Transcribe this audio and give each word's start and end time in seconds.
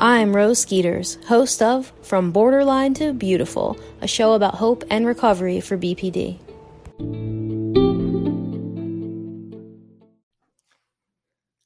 I'm 0.00 0.32
Rose 0.32 0.60
Skeeters, 0.60 1.18
host 1.26 1.60
of 1.60 1.92
From 2.02 2.30
Borderline 2.30 2.94
to 2.94 3.12
Beautiful, 3.12 3.76
a 4.00 4.06
show 4.06 4.34
about 4.34 4.54
hope 4.54 4.84
and 4.90 5.04
recovery 5.04 5.60
for 5.60 5.76
BPD. 5.76 6.38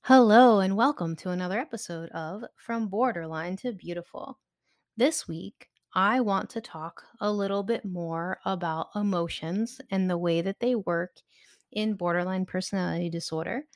Hello, 0.04 0.60
and 0.60 0.78
welcome 0.78 1.14
to 1.16 1.28
another 1.28 1.58
episode 1.58 2.08
of 2.12 2.42
From 2.56 2.88
Borderline 2.88 3.56
to 3.58 3.72
Beautiful. 3.74 4.38
This 4.96 5.28
week, 5.28 5.68
I 5.94 6.20
want 6.20 6.48
to 6.50 6.62
talk 6.62 7.02
a 7.20 7.30
little 7.30 7.62
bit 7.62 7.84
more 7.84 8.38
about 8.46 8.86
emotions 8.94 9.78
and 9.90 10.08
the 10.08 10.16
way 10.16 10.40
that 10.40 10.58
they 10.58 10.74
work 10.74 11.16
in 11.70 11.96
borderline 11.96 12.46
personality 12.46 13.10
disorder 13.10 13.66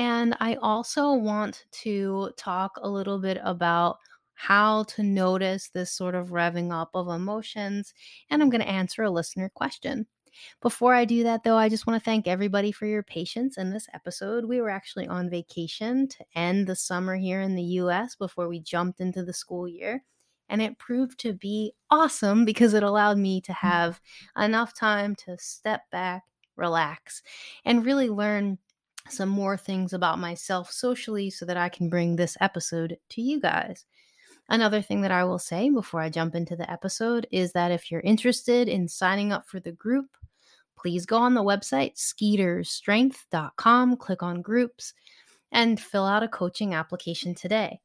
and 0.00 0.34
I 0.40 0.54
also 0.62 1.12
want 1.12 1.66
to 1.82 2.30
talk 2.38 2.72
a 2.80 2.88
little 2.88 3.18
bit 3.18 3.38
about 3.44 3.98
how 4.32 4.84
to 4.84 5.02
notice 5.02 5.68
this 5.68 5.92
sort 5.92 6.14
of 6.14 6.28
revving 6.28 6.72
up 6.72 6.88
of 6.94 7.08
emotions. 7.08 7.92
And 8.30 8.40
I'm 8.40 8.48
going 8.48 8.62
to 8.62 8.68
answer 8.68 9.02
a 9.02 9.10
listener 9.10 9.50
question. 9.54 10.06
Before 10.62 10.94
I 10.94 11.04
do 11.04 11.22
that, 11.24 11.44
though, 11.44 11.58
I 11.58 11.68
just 11.68 11.86
want 11.86 12.00
to 12.00 12.04
thank 12.04 12.26
everybody 12.26 12.72
for 12.72 12.86
your 12.86 13.02
patience 13.02 13.58
in 13.58 13.72
this 13.72 13.88
episode. 13.92 14.46
We 14.46 14.62
were 14.62 14.70
actually 14.70 15.06
on 15.06 15.28
vacation 15.28 16.08
to 16.08 16.24
end 16.34 16.66
the 16.66 16.76
summer 16.76 17.14
here 17.16 17.42
in 17.42 17.54
the 17.54 17.62
US 17.62 18.16
before 18.16 18.48
we 18.48 18.58
jumped 18.58 19.02
into 19.02 19.22
the 19.22 19.34
school 19.34 19.68
year. 19.68 20.02
And 20.48 20.62
it 20.62 20.78
proved 20.78 21.20
to 21.20 21.34
be 21.34 21.74
awesome 21.90 22.46
because 22.46 22.72
it 22.72 22.82
allowed 22.82 23.18
me 23.18 23.42
to 23.42 23.52
mm. 23.52 23.56
have 23.56 24.00
enough 24.38 24.72
time 24.72 25.14
to 25.26 25.36
step 25.36 25.82
back, 25.92 26.22
relax, 26.56 27.22
and 27.66 27.84
really 27.84 28.08
learn 28.08 28.56
some 29.08 29.28
more 29.28 29.56
things 29.56 29.92
about 29.92 30.18
myself 30.18 30.70
socially 30.70 31.30
so 31.30 31.44
that 31.46 31.56
I 31.56 31.68
can 31.68 31.88
bring 31.88 32.16
this 32.16 32.36
episode 32.40 32.98
to 33.10 33.22
you 33.22 33.40
guys. 33.40 33.84
Another 34.48 34.82
thing 34.82 35.00
that 35.02 35.12
I 35.12 35.24
will 35.24 35.38
say 35.38 35.70
before 35.70 36.00
I 36.00 36.10
jump 36.10 36.34
into 36.34 36.56
the 36.56 36.70
episode 36.70 37.26
is 37.30 37.52
that 37.52 37.70
if 37.70 37.90
you're 37.90 38.00
interested 38.00 38.68
in 38.68 38.88
signing 38.88 39.32
up 39.32 39.46
for 39.46 39.60
the 39.60 39.72
group, 39.72 40.06
please 40.76 41.06
go 41.06 41.18
on 41.18 41.34
the 41.34 41.42
website 41.42 41.96
skeeterstrength.com, 41.96 43.96
click 43.96 44.22
on 44.22 44.42
groups, 44.42 44.92
and 45.52 45.80
fill 45.80 46.04
out 46.04 46.22
a 46.22 46.28
coaching 46.28 46.74
application 46.74 47.34
today. 47.34 47.80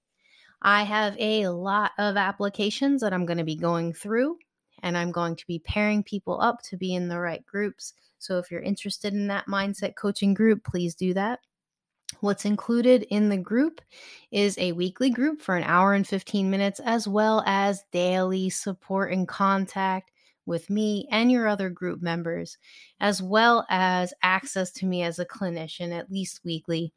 I 0.61 0.83
have 0.83 1.16
a 1.19 1.50
lot 1.50 1.91
of 2.00 2.17
applications 2.17 3.02
that 3.02 3.13
I'm 3.13 3.25
going 3.25 3.38
to 3.38 3.44
be 3.44 3.55
going 3.55 3.94
through, 3.94 4.39
and 4.81 4.97
I'm 4.97 5.11
going 5.11 5.35
to 5.35 5.45
be 5.45 5.59
pairing 5.59 6.02
people 6.02 6.41
up 6.41 6.63
to 6.63 6.77
be 6.77 6.95
in 6.95 7.07
the 7.07 7.19
right 7.19 7.45
groups 7.45 7.94
so 8.19 8.38
if 8.38 8.52
you're 8.52 8.61
interested 8.61 9.13
in 9.13 9.27
that 9.27 9.47
mindset 9.47 9.95
coaching 9.95 10.33
group, 10.33 10.63
please 10.63 10.95
do 10.95 11.13
that. 11.13 11.39
What's 12.22 12.45
included 12.45 13.03
in 13.09 13.30
the 13.30 13.38
group 13.38 13.81
is 14.31 14.57
a 14.57 14.72
weekly 14.72 15.09
group 15.09 15.41
for 15.41 15.55
an 15.55 15.63
hour 15.63 15.94
and 15.94 16.07
15 16.07 16.49
minutes, 16.49 16.80
as 16.80 17.07
well 17.07 17.44
as 17.45 17.83
daily 17.91 18.49
support 18.49 19.11
and 19.11 19.27
contact 19.27 20.11
with 20.45 20.69
me 20.69 21.07
and 21.11 21.31
your 21.31 21.47
other 21.47 21.69
group 21.69 22.02
members, 22.02 22.57
as 22.99 23.22
well 23.22 23.66
as 23.69 24.13
access 24.22 24.72
to 24.72 24.85
me 24.85 25.03
as 25.03 25.19
a 25.19 25.25
clinician 25.25 25.91
at 25.91 26.11
least 26.11 26.41
weekly. 26.44 26.94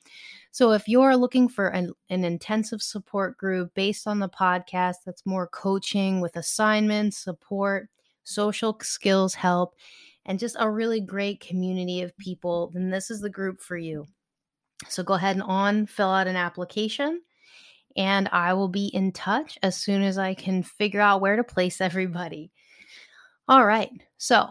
So, 0.51 0.73
if 0.73 0.89
you're 0.89 1.17
looking 1.17 1.49
for 1.49 1.69
an, 1.69 1.93
an, 2.11 2.25
intensive 2.25 2.83
support 2.83 3.39
group 3.39 3.73
based 3.75 4.07
on 4.07 4.19
the 4.19 4.29
podcast 4.29 4.97
that's 5.07 5.27
more 5.27 5.49
coaching 5.49 6.21
with 6.21 6.37
assignments, 6.37 7.19
support, 7.19 7.89
social 8.25 8.79
skills 8.83 9.35
help, 9.35 9.75
and 10.29 10.39
just 10.39 10.57
a 10.61 10.71
really 10.71 11.01
great 11.01 11.41
community 11.41 12.03
of 12.03 12.17
people, 12.19 12.71
then 12.75 12.91
this 12.91 13.11
is 13.11 13.21
the 13.21 13.31
group 13.31 13.61
for 13.61 13.79
you. 13.79 14.07
So 14.87 15.03
go 15.03 15.15
ahead 15.15 15.35
and 15.35 15.43
on, 15.43 15.87
fill 15.87 16.11
out 16.11 16.29
an 16.29 16.37
application, 16.37 17.23
and 17.97 18.29
I 18.31 18.53
will 18.53 18.69
be 18.69 18.87
in 18.89 19.11
touch 19.11 19.59
as 19.63 19.75
soon 19.75 20.03
as 20.03 20.19
I 20.19 20.35
can 20.35 20.63
figure 20.63 21.01
out 21.01 21.23
where 21.23 21.35
to 21.35 21.43
place 21.43 21.81
everybody. 21.81 22.53
All 23.49 23.65
right, 23.65 23.91
so 24.19 24.47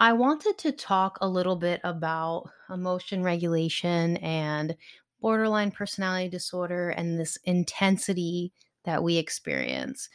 I 0.00 0.14
wanted 0.14 0.56
to 0.58 0.72
talk 0.72 1.18
a 1.20 1.28
little 1.28 1.56
bit 1.56 1.80
about 1.84 2.50
emotion 2.70 3.22
regulation 3.22 4.16
and 4.16 4.74
borderline 5.20 5.70
personality 5.70 6.30
disorder 6.30 6.90
and 6.90 7.20
this 7.20 7.36
intensity 7.44 8.52
that 8.84 9.02
we 9.02 9.18
experience. 9.18 10.08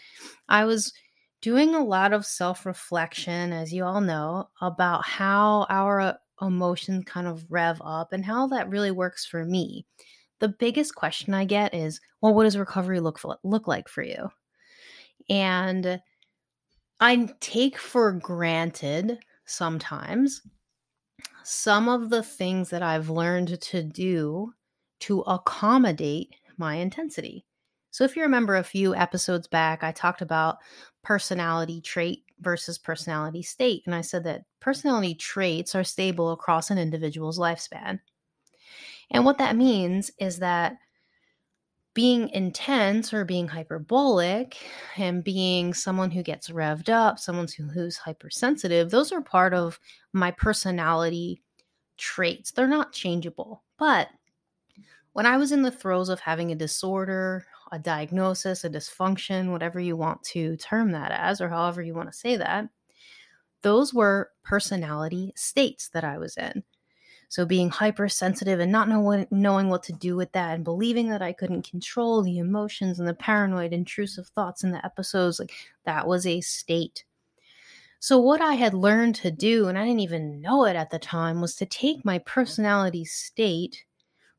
I 0.50 0.66
was 0.66 0.92
doing 1.42 1.76
a 1.76 1.84
lot 1.84 2.14
of 2.14 2.26
self 2.26 2.66
reflection, 2.66 3.54
as 3.54 3.74
you 3.74 3.84
all 3.84 4.02
know, 4.02 4.50
about 4.62 5.06
how 5.06 5.66
our 5.70 6.18
emotions 6.42 7.04
kind 7.06 7.28
of 7.28 7.46
rev 7.50 7.82
up 7.84 8.14
and 8.14 8.26
how 8.26 8.48
that 8.48 8.70
really 8.70 8.92
works 8.92 9.26
for 9.26 9.46
me. 9.46 9.86
The 10.40 10.50
biggest 10.50 10.96
question 10.96 11.34
I 11.34 11.46
get 11.46 11.74
is, 11.74 12.00
well, 12.22 12.34
what 12.34 12.44
does 12.44 12.58
recovery 12.58 13.00
look 13.00 13.20
for, 13.20 13.38
look 13.44 13.68
like 13.68 13.90
for 13.90 14.04
you? 14.04 14.30
And 15.30 16.02
I 17.00 17.30
take 17.40 17.78
for 17.78 18.12
granted 18.14 19.20
sometimes 19.46 20.42
some 21.44 21.90
of 21.90 22.10
the 22.10 22.24
things 22.24 22.70
that 22.70 22.84
I've 22.84 23.10
learned 23.10 23.62
to 23.62 23.84
do 23.84 24.54
to 25.02 25.22
accommodate 25.22 26.36
my 26.58 26.76
intensity. 26.76 27.46
So, 27.92 28.04
if 28.04 28.16
you 28.16 28.22
remember 28.22 28.56
a 28.56 28.64
few 28.64 28.96
episodes 28.96 29.48
back, 29.48 29.84
I 29.84 29.92
talked 29.92 30.22
about 30.22 30.58
personality 31.04 31.82
trait 31.82 32.24
versus 32.40 32.78
personality 32.78 33.42
state. 33.42 33.84
And 33.86 33.96
I 33.96 34.02
said 34.02 34.24
that 34.26 34.44
personality 34.60 35.16
traits 35.16 35.76
are 35.76 35.84
stable 35.84 36.32
across 36.32 36.70
an 36.70 36.78
individual's 36.78 37.40
lifespan. 37.40 38.00
And 39.12 39.26
what 39.26 39.40
that 39.40 39.56
means 39.56 40.12
is 40.20 40.40
that 40.40 40.78
being 41.94 42.30
intense 42.30 43.14
or 43.14 43.26
being 43.26 43.48
hyperbolic 43.48 44.58
and 44.96 45.24
being 45.24 45.74
someone 45.74 46.12
who 46.12 46.24
gets 46.24 46.50
revved 46.50 46.90
up, 46.90 47.20
someone 47.20 47.48
who, 47.58 47.68
who's 47.68 47.98
hypersensitive, 47.98 48.90
those 48.90 49.12
are 49.12 49.22
part 49.22 49.54
of 49.54 49.80
my 50.14 50.32
personality 50.32 51.42
traits. 51.98 52.52
They're 52.52 52.68
not 52.68 52.94
changeable. 52.94 53.64
But 53.78 54.08
when 55.14 55.26
I 55.26 55.38
was 55.38 55.52
in 55.52 55.64
the 55.64 55.72
throes 55.72 56.10
of 56.10 56.20
having 56.20 56.52
a 56.52 56.56
disorder 56.56 57.46
a 57.72 57.80
diagnosis, 57.80 58.64
a 58.64 58.70
dysfunction, 58.70 59.52
whatever 59.52 59.80
you 59.80 59.96
want 59.96 60.24
to 60.24 60.58
term 60.58 60.92
that 60.92 61.12
as, 61.12 61.42
or 61.42 61.50
however 61.50 61.82
you 61.82 61.94
want 61.94 62.12
to 62.12 62.18
say 62.18 62.38
that, 62.38 62.70
those 63.62 63.94
were 63.94 64.32
personality 64.44 65.34
states 65.36 65.90
that 65.90 66.04
I 66.04 66.18
was 66.18 66.38
in. 66.38 66.64
So 67.30 67.46
being 67.46 67.70
hypersensitive 67.70 68.60
and 68.60 68.72
not 68.72 68.90
know 68.90 69.02
what, 69.02 69.32
knowing 69.32 69.70
what 69.70 69.84
to 69.84 69.94
do 69.94 70.16
with 70.16 70.32
that 70.32 70.56
and 70.56 70.64
believing 70.64 71.10
that 71.10 71.22
I 71.22 71.32
couldn't 71.32 71.70
control 71.70 72.24
the 72.24 72.40
emotions 72.40 73.00
and 73.00 73.08
the 73.08 73.14
paranoid 73.14 73.72
intrusive 73.72 74.28
thoughts 74.30 74.64
in 74.64 74.72
the 74.72 74.84
episodes, 74.84 75.40
like 75.40 75.52
that 75.86 76.08
was 76.08 76.26
a 76.26 76.42
state. 76.42 77.04
So 78.00 78.18
what 78.18 78.42
I 78.42 78.56
had 78.56 78.74
learned 78.74 79.16
to 79.16 79.30
do, 79.30 79.68
and 79.68 79.78
I 79.78 79.86
didn't 79.86 80.00
even 80.00 80.42
know 80.42 80.66
it 80.66 80.76
at 80.76 80.90
the 80.90 80.98
time, 80.98 81.40
was 81.40 81.56
to 81.58 81.66
take 81.68 82.04
my 82.04 82.18
personality 82.20 83.06
state 83.06 83.86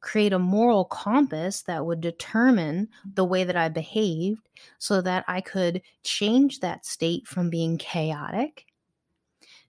create 0.00 0.32
a 0.32 0.38
moral 0.38 0.84
compass 0.86 1.62
that 1.62 1.84
would 1.84 2.00
determine 2.00 2.88
the 3.14 3.24
way 3.24 3.44
that 3.44 3.56
I 3.56 3.68
behaved 3.68 4.48
so 4.78 5.00
that 5.02 5.24
I 5.28 5.40
could 5.40 5.82
change 6.02 6.60
that 6.60 6.86
state 6.86 7.26
from 7.26 7.50
being 7.50 7.78
chaotic 7.78 8.66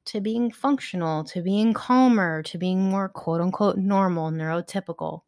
to 0.06 0.20
being 0.20 0.52
functional, 0.52 1.24
to 1.26 1.42
being 1.42 1.74
calmer, 1.74 2.42
to 2.44 2.58
being 2.58 2.90
more 2.90 3.10
quote 3.10 3.42
unquote 3.42 3.78
normal, 3.78 4.32
neurotypical. 4.32 5.22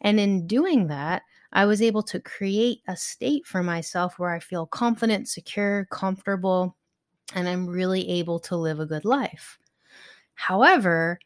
And 0.00 0.20
in 0.20 0.46
doing 0.46 0.88
that, 0.88 1.22
I 1.52 1.64
was 1.66 1.82
able 1.82 2.02
to 2.04 2.20
create 2.20 2.80
a 2.88 2.96
state 2.96 3.46
for 3.46 3.62
myself 3.62 4.18
where 4.18 4.30
I 4.30 4.38
feel 4.38 4.66
confident, 4.66 5.28
secure, 5.28 5.86
comfortable, 5.90 6.76
and 7.34 7.48
I'm 7.48 7.66
really 7.66 8.08
able 8.08 8.38
to 8.40 8.56
live 8.56 8.80
a 8.80 8.86
good 8.86 9.04
life. 9.04 9.58
However, 10.34 11.18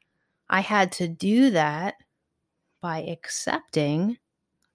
I 0.49 0.61
had 0.61 0.93
to 0.93 1.09
do 1.09 1.51
that 1.51 1.95
by 2.87 3.01
accepting 3.03 4.17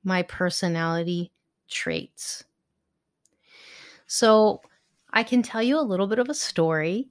my 0.04 0.22
personality 0.24 1.32
traits. 1.70 2.44
So, 4.06 4.60
I 5.14 5.24
can 5.24 5.42
tell 5.42 5.64
you 5.64 5.80
a 5.80 5.90
little 5.92 6.08
bit 6.08 6.20
of 6.20 6.28
a 6.28 6.34
story 6.34 7.08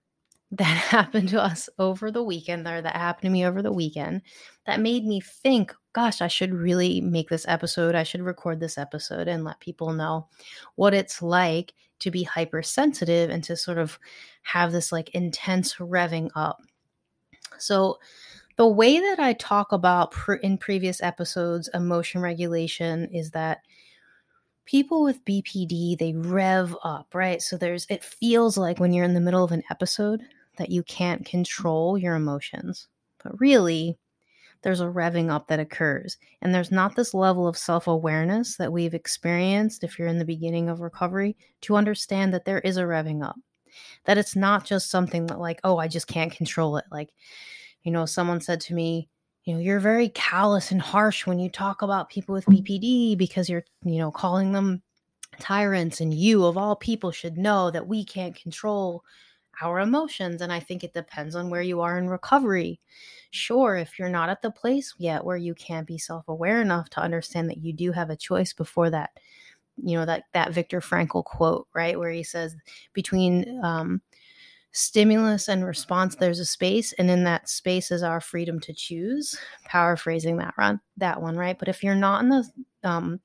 that 0.50 0.64
happened 0.64 1.28
to 1.28 1.40
us 1.40 1.68
over 1.78 2.10
the 2.10 2.24
weekend, 2.24 2.66
or 2.66 2.82
that 2.82 2.96
happened 2.96 3.28
to 3.28 3.30
me 3.30 3.46
over 3.46 3.62
the 3.62 3.72
weekend, 3.72 4.22
that 4.66 4.80
made 4.80 5.06
me 5.06 5.20
think, 5.20 5.72
gosh, 5.92 6.20
I 6.20 6.26
should 6.26 6.52
really 6.52 7.00
make 7.00 7.28
this 7.28 7.46
episode. 7.46 7.94
I 7.94 8.02
should 8.02 8.22
record 8.22 8.58
this 8.58 8.76
episode 8.76 9.28
and 9.28 9.44
let 9.44 9.60
people 9.60 9.92
know 9.92 10.26
what 10.74 10.94
it's 10.94 11.22
like 11.22 11.74
to 12.00 12.10
be 12.10 12.24
hypersensitive 12.24 13.30
and 13.30 13.44
to 13.44 13.56
sort 13.56 13.78
of 13.78 14.00
have 14.42 14.72
this 14.72 14.90
like 14.90 15.10
intense 15.10 15.76
revving 15.76 16.28
up. 16.34 16.60
So, 17.56 18.00
the 18.60 18.66
way 18.66 19.00
that 19.00 19.18
I 19.18 19.32
talk 19.32 19.72
about 19.72 20.10
pre- 20.10 20.38
in 20.42 20.58
previous 20.58 21.02
episodes 21.02 21.70
emotion 21.72 22.20
regulation 22.20 23.06
is 23.06 23.30
that 23.30 23.62
people 24.66 25.02
with 25.02 25.24
BPD 25.24 25.96
they 25.96 26.12
rev 26.12 26.76
up, 26.84 27.14
right? 27.14 27.40
So 27.40 27.56
there's 27.56 27.86
it 27.88 28.04
feels 28.04 28.58
like 28.58 28.78
when 28.78 28.92
you're 28.92 29.06
in 29.06 29.14
the 29.14 29.20
middle 29.22 29.42
of 29.42 29.52
an 29.52 29.62
episode 29.70 30.20
that 30.58 30.68
you 30.68 30.82
can't 30.82 31.24
control 31.24 31.96
your 31.96 32.16
emotions. 32.16 32.88
But 33.24 33.40
really, 33.40 33.96
there's 34.60 34.82
a 34.82 34.88
revving 34.88 35.30
up 35.30 35.48
that 35.48 35.58
occurs. 35.58 36.18
And 36.42 36.54
there's 36.54 36.70
not 36.70 36.96
this 36.96 37.14
level 37.14 37.48
of 37.48 37.56
self 37.56 37.86
awareness 37.86 38.58
that 38.58 38.74
we've 38.74 38.92
experienced 38.92 39.84
if 39.84 39.98
you're 39.98 40.06
in 40.06 40.18
the 40.18 40.24
beginning 40.26 40.68
of 40.68 40.80
recovery 40.80 41.34
to 41.62 41.76
understand 41.76 42.34
that 42.34 42.44
there 42.44 42.58
is 42.58 42.76
a 42.76 42.82
revving 42.82 43.24
up. 43.24 43.36
That 44.04 44.18
it's 44.18 44.36
not 44.36 44.66
just 44.66 44.90
something 44.90 45.28
that, 45.28 45.40
like, 45.40 45.60
oh, 45.64 45.78
I 45.78 45.88
just 45.88 46.08
can't 46.08 46.30
control 46.30 46.76
it. 46.76 46.84
Like, 46.90 47.08
you 47.82 47.92
know, 47.92 48.06
someone 48.06 48.40
said 48.40 48.60
to 48.62 48.74
me, 48.74 49.08
you 49.44 49.54
know, 49.54 49.60
you're 49.60 49.80
very 49.80 50.10
callous 50.10 50.70
and 50.70 50.80
harsh 50.80 51.26
when 51.26 51.38
you 51.38 51.48
talk 51.48 51.82
about 51.82 52.10
people 52.10 52.34
with 52.34 52.44
BPD 52.46 53.16
because 53.16 53.48
you're, 53.48 53.64
you 53.84 53.98
know, 53.98 54.10
calling 54.10 54.52
them 54.52 54.82
tyrants 55.38 56.00
and 56.00 56.12
you 56.12 56.44
of 56.44 56.56
all 56.56 56.76
people 56.76 57.10
should 57.10 57.38
know 57.38 57.70
that 57.70 57.86
we 57.86 58.04
can't 58.04 58.34
control 58.34 59.02
our 59.62 59.80
emotions. 59.80 60.42
And 60.42 60.52
i 60.52 60.60
think 60.60 60.84
it 60.84 60.94
depends 60.94 61.34
on 61.34 61.50
where 61.50 61.62
you 61.62 61.80
are 61.80 61.98
in 61.98 62.08
recovery. 62.08 62.78
Sure 63.30 63.76
if 63.76 63.98
you're 63.98 64.08
not 64.08 64.28
at 64.28 64.42
the 64.42 64.50
place 64.50 64.94
yet 64.98 65.24
where 65.24 65.36
you 65.36 65.54
can't 65.54 65.86
be 65.86 65.98
self-aware 65.98 66.60
enough 66.60 66.90
to 66.90 67.00
understand 67.00 67.48
that 67.48 67.58
you 67.58 67.72
do 67.72 67.92
have 67.92 68.10
a 68.10 68.16
choice 68.16 68.52
before 68.52 68.90
that 68.90 69.10
you 69.82 69.96
know 69.96 70.04
that 70.04 70.24
that 70.32 70.52
Viktor 70.52 70.80
Frankl 70.80 71.24
quote 71.24 71.66
right 71.74 71.98
where 71.98 72.10
he 72.10 72.22
says 72.22 72.56
between 72.92 73.60
um, 73.64 74.02
stimulus 74.72 75.48
and 75.48 75.64
response 75.64 76.14
there's 76.14 76.38
a 76.38 76.44
space 76.44 76.92
and 76.94 77.10
in 77.10 77.24
that 77.24 77.48
space 77.48 77.90
is 77.90 78.04
our 78.04 78.20
freedom 78.20 78.60
to 78.60 78.72
choose 78.72 79.36
paraphrasing 79.64 80.36
that 80.36 80.54
run 80.56 80.80
that 80.96 81.20
one 81.20 81.36
right 81.36 81.58
but 81.58 81.66
if 81.68 81.82
you're 81.82 81.94
not 81.94 82.22
in 82.22 82.28
the 82.28 82.44
um, 82.84 83.20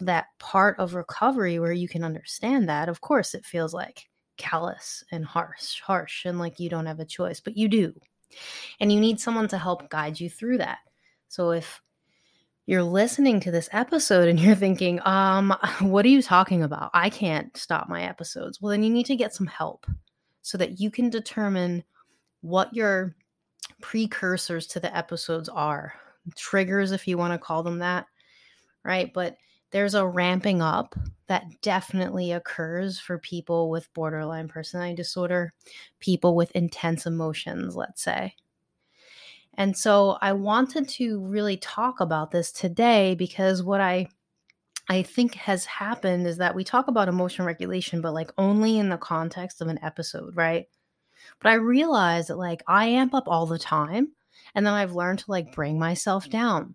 that 0.00 0.26
part 0.38 0.78
of 0.78 0.94
recovery 0.94 1.58
where 1.58 1.72
you 1.72 1.88
can 1.88 2.04
understand 2.04 2.68
that, 2.68 2.88
of 2.88 3.00
course 3.00 3.34
it 3.34 3.44
feels 3.44 3.74
like 3.74 4.08
callous 4.36 5.02
and 5.10 5.24
harsh, 5.24 5.80
harsh 5.80 6.24
and 6.24 6.38
like 6.38 6.60
you 6.60 6.68
don't 6.68 6.86
have 6.86 7.00
a 7.00 7.04
choice, 7.04 7.40
but 7.40 7.56
you 7.56 7.68
do. 7.68 7.92
And 8.80 8.92
you 8.92 9.00
need 9.00 9.20
someone 9.20 9.48
to 9.48 9.58
help 9.58 9.88
guide 9.90 10.20
you 10.20 10.30
through 10.30 10.58
that. 10.58 10.78
So 11.28 11.50
if 11.50 11.82
you're 12.66 12.82
listening 12.82 13.40
to 13.40 13.50
this 13.50 13.68
episode 13.72 14.28
and 14.28 14.38
you're 14.38 14.54
thinking, 14.54 15.00
um, 15.04 15.54
what 15.80 16.04
are 16.04 16.10
you 16.10 16.22
talking 16.22 16.62
about? 16.62 16.90
I 16.94 17.10
can't 17.10 17.56
stop 17.56 17.88
my 17.88 18.02
episodes. 18.02 18.60
Well, 18.60 18.70
then 18.70 18.82
you 18.82 18.90
need 18.90 19.06
to 19.06 19.16
get 19.16 19.34
some 19.34 19.46
help 19.46 19.86
so 20.42 20.58
that 20.58 20.80
you 20.80 20.90
can 20.90 21.10
determine 21.10 21.84
what 22.40 22.72
your 22.74 23.14
precursors 23.80 24.66
to 24.68 24.80
the 24.80 24.94
episodes 24.96 25.48
are. 25.48 25.94
Triggers, 26.36 26.92
if 26.92 27.06
you 27.06 27.18
want 27.18 27.32
to 27.32 27.38
call 27.38 27.62
them 27.62 27.78
that, 27.78 28.06
right? 28.84 29.12
But 29.12 29.36
there's 29.70 29.94
a 29.94 30.06
ramping 30.06 30.62
up 30.62 30.94
that 31.26 31.44
definitely 31.60 32.32
occurs 32.32 32.98
for 32.98 33.18
people 33.18 33.70
with 33.70 33.92
borderline 33.92 34.48
personality 34.48 34.94
disorder, 34.94 35.52
people 36.00 36.34
with 36.34 36.50
intense 36.52 37.06
emotions, 37.06 37.76
let's 37.76 38.02
say. 38.02 38.34
And 39.54 39.76
so 39.76 40.16
I 40.22 40.32
wanted 40.32 40.88
to 40.90 41.20
really 41.20 41.56
talk 41.56 42.00
about 42.00 42.30
this 42.30 42.52
today 42.52 43.14
because 43.14 43.62
what 43.62 43.80
I 43.80 44.08
I 44.88 45.02
think 45.02 45.34
has 45.34 45.66
happened 45.66 46.26
is 46.26 46.38
that 46.38 46.54
we 46.54 46.64
talk 46.64 46.88
about 46.88 47.08
emotion 47.08 47.44
regulation 47.44 48.00
but 48.00 48.14
like 48.14 48.30
only 48.38 48.78
in 48.78 48.88
the 48.88 48.96
context 48.96 49.60
of 49.60 49.68
an 49.68 49.78
episode, 49.82 50.34
right? 50.34 50.66
But 51.40 51.50
I 51.50 51.54
realize 51.54 52.28
that 52.28 52.38
like 52.38 52.62
I 52.66 52.86
amp 52.86 53.14
up 53.14 53.28
all 53.28 53.46
the 53.46 53.58
time 53.58 54.12
and 54.54 54.66
then 54.66 54.74
I've 54.74 54.94
learned 54.94 55.20
to 55.20 55.30
like 55.30 55.54
bring 55.54 55.78
myself 55.78 56.28
down. 56.30 56.74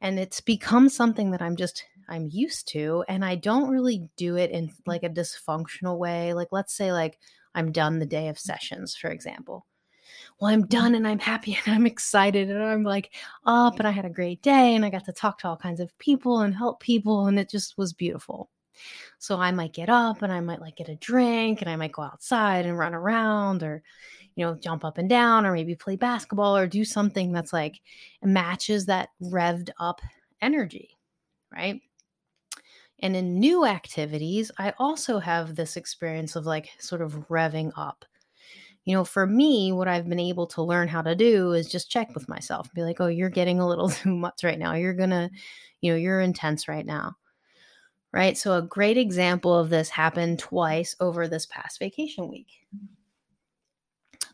And 0.00 0.18
it's 0.18 0.40
become 0.40 0.88
something 0.88 1.30
that 1.30 1.42
I'm 1.42 1.56
just 1.56 1.84
I'm 2.08 2.28
used 2.30 2.68
to 2.68 3.04
and 3.08 3.24
I 3.24 3.36
don't 3.36 3.70
really 3.70 4.08
do 4.16 4.36
it 4.36 4.50
in 4.50 4.70
like 4.86 5.02
a 5.02 5.08
dysfunctional 5.08 5.98
way. 5.98 6.34
Like 6.34 6.48
let's 6.50 6.74
say 6.74 6.92
like 6.92 7.18
I'm 7.54 7.72
done 7.72 7.98
the 7.98 8.06
day 8.06 8.28
of 8.28 8.38
sessions, 8.38 8.96
for 8.96 9.10
example. 9.10 9.66
Well, 10.40 10.52
I'm 10.52 10.66
done 10.66 10.94
and 10.94 11.06
I'm 11.06 11.18
happy 11.18 11.58
and 11.66 11.74
I'm 11.74 11.86
excited 11.86 12.50
and 12.50 12.62
I'm 12.62 12.82
like 12.82 13.14
up 13.44 13.78
and 13.78 13.88
I 13.88 13.90
had 13.90 14.04
a 14.04 14.10
great 14.10 14.42
day 14.42 14.74
and 14.74 14.84
I 14.84 14.90
got 14.90 15.04
to 15.06 15.12
talk 15.12 15.38
to 15.38 15.48
all 15.48 15.56
kinds 15.56 15.80
of 15.80 15.96
people 15.98 16.40
and 16.40 16.54
help 16.54 16.80
people 16.80 17.26
and 17.26 17.38
it 17.38 17.50
just 17.50 17.78
was 17.78 17.92
beautiful. 17.92 18.50
So 19.18 19.38
I 19.40 19.50
might 19.52 19.72
get 19.72 19.88
up 19.88 20.22
and 20.22 20.32
I 20.32 20.40
might 20.40 20.60
like 20.60 20.76
get 20.76 20.88
a 20.88 20.96
drink 20.96 21.62
and 21.62 21.70
I 21.70 21.76
might 21.76 21.92
go 21.92 22.02
outside 22.02 22.66
and 22.66 22.78
run 22.78 22.94
around 22.94 23.62
or 23.62 23.82
you 24.34 24.44
know 24.44 24.54
jump 24.54 24.84
up 24.84 24.98
and 24.98 25.08
down 25.08 25.46
or 25.46 25.52
maybe 25.52 25.74
play 25.74 25.96
basketball 25.96 26.56
or 26.56 26.66
do 26.66 26.84
something 26.84 27.32
that's 27.32 27.52
like 27.52 27.80
matches 28.22 28.86
that 28.86 29.10
revved 29.22 29.70
up 29.80 30.00
energy, 30.42 30.90
right? 31.52 31.80
And 33.00 33.16
in 33.16 33.38
new 33.38 33.64
activities, 33.66 34.50
I 34.58 34.72
also 34.78 35.18
have 35.18 35.54
this 35.54 35.76
experience 35.76 36.36
of 36.36 36.46
like 36.46 36.70
sort 36.78 37.02
of 37.02 37.28
revving 37.28 37.72
up. 37.76 38.04
You 38.86 38.94
know, 38.94 39.04
for 39.04 39.26
me, 39.26 39.72
what 39.72 39.88
I've 39.88 40.08
been 40.08 40.18
able 40.18 40.46
to 40.48 40.62
learn 40.62 40.88
how 40.88 41.02
to 41.02 41.14
do 41.14 41.52
is 41.52 41.70
just 41.70 41.90
check 41.90 42.14
with 42.14 42.28
myself, 42.28 42.66
and 42.66 42.74
be 42.74 42.82
like, 42.82 43.00
oh, 43.00 43.08
you're 43.08 43.28
getting 43.28 43.60
a 43.60 43.68
little 43.68 43.88
too 43.90 44.14
much 44.14 44.42
right 44.44 44.58
now. 44.58 44.72
You're 44.74 44.94
going 44.94 45.10
to, 45.10 45.30
you 45.82 45.92
know, 45.92 45.98
you're 45.98 46.20
intense 46.20 46.68
right 46.68 46.86
now. 46.86 47.16
Right. 48.12 48.38
So, 48.38 48.56
a 48.56 48.62
great 48.62 48.96
example 48.96 49.54
of 49.54 49.68
this 49.68 49.90
happened 49.90 50.38
twice 50.38 50.96
over 51.00 51.28
this 51.28 51.44
past 51.44 51.78
vacation 51.78 52.28
week. 52.28 52.48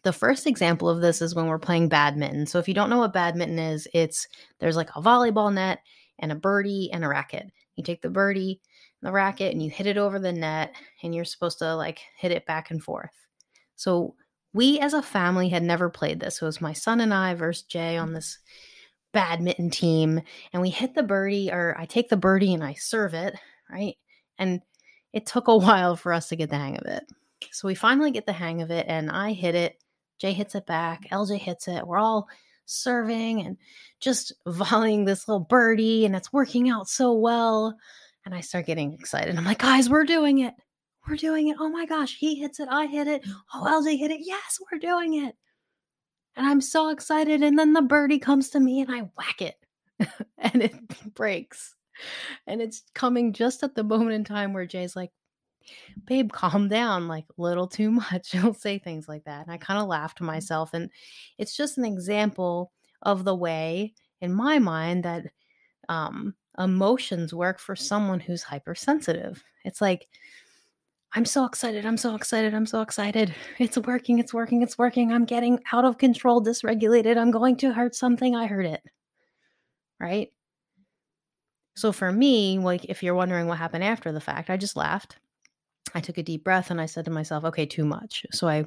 The 0.04 0.12
first 0.12 0.46
example 0.46 0.88
of 0.88 1.00
this 1.00 1.20
is 1.20 1.34
when 1.34 1.46
we're 1.46 1.58
playing 1.58 1.88
badminton. 1.88 2.46
So, 2.46 2.60
if 2.60 2.68
you 2.68 2.74
don't 2.74 2.90
know 2.90 2.98
what 2.98 3.12
badminton 3.12 3.58
is, 3.58 3.88
it's 3.92 4.28
there's 4.60 4.76
like 4.76 4.90
a 4.94 5.02
volleyball 5.02 5.52
net 5.52 5.80
and 6.20 6.30
a 6.30 6.36
birdie 6.36 6.90
and 6.92 7.04
a 7.04 7.08
racket 7.08 7.50
you 7.76 7.82
take 7.82 8.02
the 8.02 8.10
birdie, 8.10 8.60
the 9.00 9.12
racket, 9.12 9.52
and 9.52 9.62
you 9.62 9.70
hit 9.70 9.86
it 9.86 9.96
over 9.96 10.18
the 10.18 10.32
net, 10.32 10.74
and 11.02 11.14
you're 11.14 11.24
supposed 11.24 11.58
to 11.58 11.74
like 11.74 12.00
hit 12.16 12.32
it 12.32 12.46
back 12.46 12.70
and 12.70 12.82
forth. 12.82 13.10
So 13.76 14.14
we 14.52 14.78
as 14.78 14.94
a 14.94 15.02
family 15.02 15.48
had 15.48 15.62
never 15.62 15.88
played 15.88 16.20
this. 16.20 16.40
It 16.40 16.44
was 16.44 16.60
my 16.60 16.72
son 16.72 17.00
and 17.00 17.12
I 17.12 17.34
versus 17.34 17.62
Jay 17.62 17.96
on 17.96 18.12
this 18.12 18.38
badminton 19.12 19.70
team, 19.70 20.20
and 20.52 20.62
we 20.62 20.70
hit 20.70 20.94
the 20.94 21.02
birdie, 21.02 21.50
or 21.50 21.76
I 21.78 21.86
take 21.86 22.08
the 22.08 22.16
birdie 22.16 22.54
and 22.54 22.64
I 22.64 22.74
serve 22.74 23.14
it, 23.14 23.34
right? 23.70 23.96
And 24.38 24.60
it 25.12 25.26
took 25.26 25.48
a 25.48 25.56
while 25.58 25.96
for 25.96 26.12
us 26.12 26.28
to 26.28 26.36
get 26.36 26.50
the 26.50 26.56
hang 26.56 26.76
of 26.76 26.86
it. 26.86 27.04
So 27.50 27.68
we 27.68 27.74
finally 27.74 28.10
get 28.10 28.26
the 28.26 28.32
hang 28.32 28.62
of 28.62 28.70
it, 28.70 28.86
and 28.88 29.10
I 29.10 29.32
hit 29.32 29.54
it. 29.54 29.76
Jay 30.18 30.32
hits 30.32 30.54
it 30.54 30.66
back. 30.66 31.08
LJ 31.10 31.38
hits 31.38 31.66
it. 31.66 31.86
We're 31.86 31.98
all 31.98 32.28
serving 32.66 33.44
and 33.44 33.56
just 34.00 34.32
volleying 34.46 35.04
this 35.04 35.28
little 35.28 35.44
birdie 35.44 36.04
and 36.04 36.14
it's 36.14 36.32
working 36.32 36.70
out 36.70 36.88
so 36.88 37.12
well. 37.12 37.76
And 38.24 38.34
I 38.34 38.40
start 38.40 38.66
getting 38.66 38.92
excited. 38.92 39.36
I'm 39.36 39.44
like, 39.44 39.58
guys, 39.58 39.90
we're 39.90 40.04
doing 40.04 40.38
it. 40.38 40.54
We're 41.08 41.16
doing 41.16 41.48
it. 41.48 41.56
Oh 41.58 41.68
my 41.68 41.86
gosh, 41.86 42.16
he 42.16 42.36
hits 42.36 42.60
it. 42.60 42.68
I 42.70 42.86
hit 42.86 43.08
it. 43.08 43.24
Oh, 43.54 43.64
LJ 43.64 43.98
hit 43.98 44.10
it. 44.10 44.20
Yes, 44.22 44.58
we're 44.70 44.78
doing 44.78 45.14
it. 45.14 45.34
And 46.36 46.46
I'm 46.46 46.60
so 46.60 46.90
excited. 46.90 47.42
And 47.42 47.58
then 47.58 47.72
the 47.72 47.82
birdie 47.82 48.18
comes 48.18 48.50
to 48.50 48.60
me 48.60 48.80
and 48.80 48.90
I 48.90 49.10
whack 49.16 49.42
it 49.42 49.56
and 50.38 50.62
it 50.62 50.74
breaks. 51.14 51.74
And 52.46 52.62
it's 52.62 52.82
coming 52.94 53.32
just 53.32 53.62
at 53.62 53.74
the 53.74 53.84
moment 53.84 54.12
in 54.12 54.24
time 54.24 54.52
where 54.52 54.66
Jay's 54.66 54.96
like, 54.96 55.10
babe, 56.06 56.32
calm 56.32 56.68
down, 56.68 57.08
like 57.08 57.26
little 57.36 57.66
too 57.66 57.90
much. 57.90 58.30
He'll 58.32 58.54
say 58.54 58.78
things 58.78 59.08
like 59.08 59.24
that. 59.24 59.46
And 59.46 59.52
I 59.52 59.58
kind 59.58 59.80
of 59.80 59.88
laugh 59.88 60.14
to 60.16 60.22
mm. 60.22 60.26
myself. 60.26 60.72
And 60.72 60.90
it's 61.38 61.56
just 61.56 61.78
an 61.78 61.84
example 61.84 62.72
of 63.02 63.24
the 63.24 63.34
way, 63.34 63.94
in 64.20 64.32
my 64.32 64.58
mind, 64.58 65.04
that 65.04 65.26
um, 65.88 66.34
emotions 66.58 67.34
work 67.34 67.58
for 67.58 67.74
someone 67.74 68.20
who's 68.20 68.42
hypersensitive. 68.42 69.42
It's 69.64 69.80
like, 69.80 70.08
I'm 71.14 71.24
so 71.24 71.44
excited. 71.44 71.84
I'm 71.84 71.98
so 71.98 72.14
excited. 72.14 72.54
I'm 72.54 72.66
so 72.66 72.80
excited. 72.80 73.34
It's 73.58 73.76
working. 73.76 74.18
It's 74.18 74.32
working. 74.32 74.62
It's 74.62 74.78
working. 74.78 75.12
I'm 75.12 75.26
getting 75.26 75.60
out 75.72 75.84
of 75.84 75.98
control, 75.98 76.42
dysregulated. 76.42 77.18
I'm 77.18 77.30
going 77.30 77.56
to 77.58 77.72
hurt 77.72 77.94
something. 77.94 78.34
I 78.34 78.46
heard 78.46 78.66
it. 78.66 78.82
Right? 80.00 80.32
So 81.76 81.92
for 81.92 82.10
me, 82.10 82.58
like 82.58 82.86
if 82.86 83.02
you're 83.02 83.14
wondering 83.14 83.46
what 83.46 83.58
happened 83.58 83.84
after 83.84 84.10
the 84.12 84.20
fact, 84.20 84.50
I 84.50 84.56
just 84.56 84.76
laughed 84.76 85.18
I 85.94 86.00
took 86.00 86.18
a 86.18 86.22
deep 86.22 86.44
breath 86.44 86.70
and 86.70 86.80
I 86.80 86.86
said 86.86 87.04
to 87.04 87.10
myself, 87.10 87.44
okay, 87.44 87.66
too 87.66 87.84
much. 87.84 88.24
So 88.32 88.48
I 88.48 88.64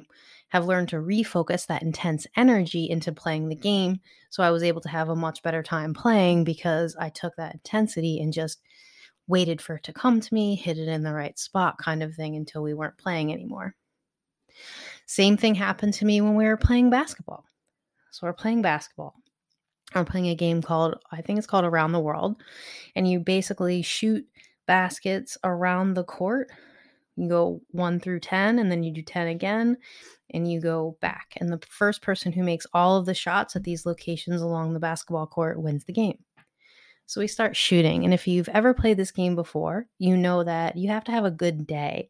have 0.48 0.66
learned 0.66 0.88
to 0.90 0.96
refocus 0.96 1.66
that 1.66 1.82
intense 1.82 2.26
energy 2.36 2.88
into 2.88 3.12
playing 3.12 3.48
the 3.48 3.56
game. 3.56 4.00
So 4.30 4.42
I 4.42 4.50
was 4.50 4.62
able 4.62 4.80
to 4.82 4.88
have 4.88 5.08
a 5.08 5.16
much 5.16 5.42
better 5.42 5.62
time 5.62 5.92
playing 5.94 6.44
because 6.44 6.96
I 6.98 7.08
took 7.08 7.34
that 7.36 7.54
intensity 7.54 8.20
and 8.20 8.32
just 8.32 8.60
waited 9.26 9.60
for 9.60 9.76
it 9.76 9.84
to 9.84 9.92
come 9.92 10.20
to 10.20 10.34
me, 10.34 10.54
hit 10.54 10.78
it 10.78 10.88
in 10.88 11.02
the 11.02 11.12
right 11.12 11.38
spot, 11.38 11.78
kind 11.78 12.02
of 12.02 12.14
thing, 12.14 12.36
until 12.36 12.62
we 12.62 12.74
weren't 12.74 12.98
playing 12.98 13.32
anymore. 13.32 13.74
Same 15.06 15.36
thing 15.36 15.54
happened 15.54 15.94
to 15.94 16.04
me 16.04 16.20
when 16.20 16.34
we 16.34 16.44
were 16.44 16.56
playing 16.56 16.90
basketball. 16.90 17.44
So 18.10 18.26
we're 18.26 18.32
playing 18.32 18.62
basketball. 18.62 19.14
I'm 19.94 20.04
playing 20.04 20.28
a 20.28 20.34
game 20.34 20.62
called, 20.62 20.96
I 21.12 21.22
think 21.22 21.38
it's 21.38 21.46
called 21.46 21.64
Around 21.64 21.92
the 21.92 22.00
World. 22.00 22.42
And 22.94 23.08
you 23.08 23.20
basically 23.20 23.82
shoot 23.82 24.26
baskets 24.66 25.38
around 25.44 25.94
the 25.94 26.04
court 26.04 26.50
you 27.16 27.28
go 27.28 27.62
one 27.70 27.98
through 27.98 28.20
10, 28.20 28.58
and 28.58 28.70
then 28.70 28.82
you 28.82 28.92
do 28.92 29.02
10 29.02 29.28
again, 29.28 29.78
and 30.30 30.50
you 30.50 30.60
go 30.60 30.96
back. 31.00 31.32
And 31.38 31.50
the 31.50 31.60
first 31.66 32.02
person 32.02 32.30
who 32.30 32.42
makes 32.42 32.66
all 32.74 32.96
of 32.96 33.06
the 33.06 33.14
shots 33.14 33.56
at 33.56 33.64
these 33.64 33.86
locations 33.86 34.42
along 34.42 34.74
the 34.74 34.80
basketball 34.80 35.26
court 35.26 35.60
wins 35.60 35.84
the 35.84 35.92
game. 35.92 36.18
So 37.06 37.20
we 37.20 37.28
start 37.28 37.56
shooting. 37.56 38.04
And 38.04 38.12
if 38.12 38.26
you've 38.26 38.48
ever 38.48 38.74
played 38.74 38.96
this 38.96 39.12
game 39.12 39.34
before, 39.34 39.86
you 39.98 40.16
know 40.16 40.42
that 40.44 40.76
you 40.76 40.88
have 40.88 41.04
to 41.04 41.12
have 41.12 41.24
a 41.24 41.30
good 41.30 41.66
day 41.66 42.08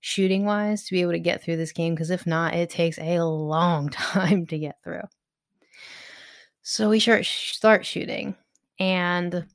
shooting 0.00 0.44
wise 0.44 0.84
to 0.84 0.92
be 0.92 1.00
able 1.00 1.12
to 1.12 1.18
get 1.18 1.42
through 1.42 1.56
this 1.56 1.72
game 1.72 1.94
because 1.94 2.10
if 2.10 2.26
not, 2.26 2.54
it 2.54 2.70
takes 2.70 2.98
a 2.98 3.20
long 3.20 3.88
time 3.90 4.46
to 4.46 4.58
get 4.58 4.76
through. 4.82 5.02
So 6.62 6.90
we 6.90 7.00
start 7.00 7.24
start 7.24 7.86
shooting, 7.86 8.36
and 8.78 9.46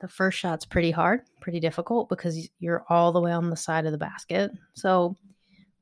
the 0.00 0.08
first 0.08 0.38
shot's 0.38 0.64
pretty 0.64 0.90
hard, 0.90 1.20
pretty 1.40 1.60
difficult 1.60 2.08
because 2.08 2.48
you're 2.58 2.84
all 2.88 3.12
the 3.12 3.20
way 3.20 3.32
on 3.32 3.50
the 3.50 3.56
side 3.56 3.84
of 3.84 3.92
the 3.92 3.98
basket. 3.98 4.50
So 4.72 5.16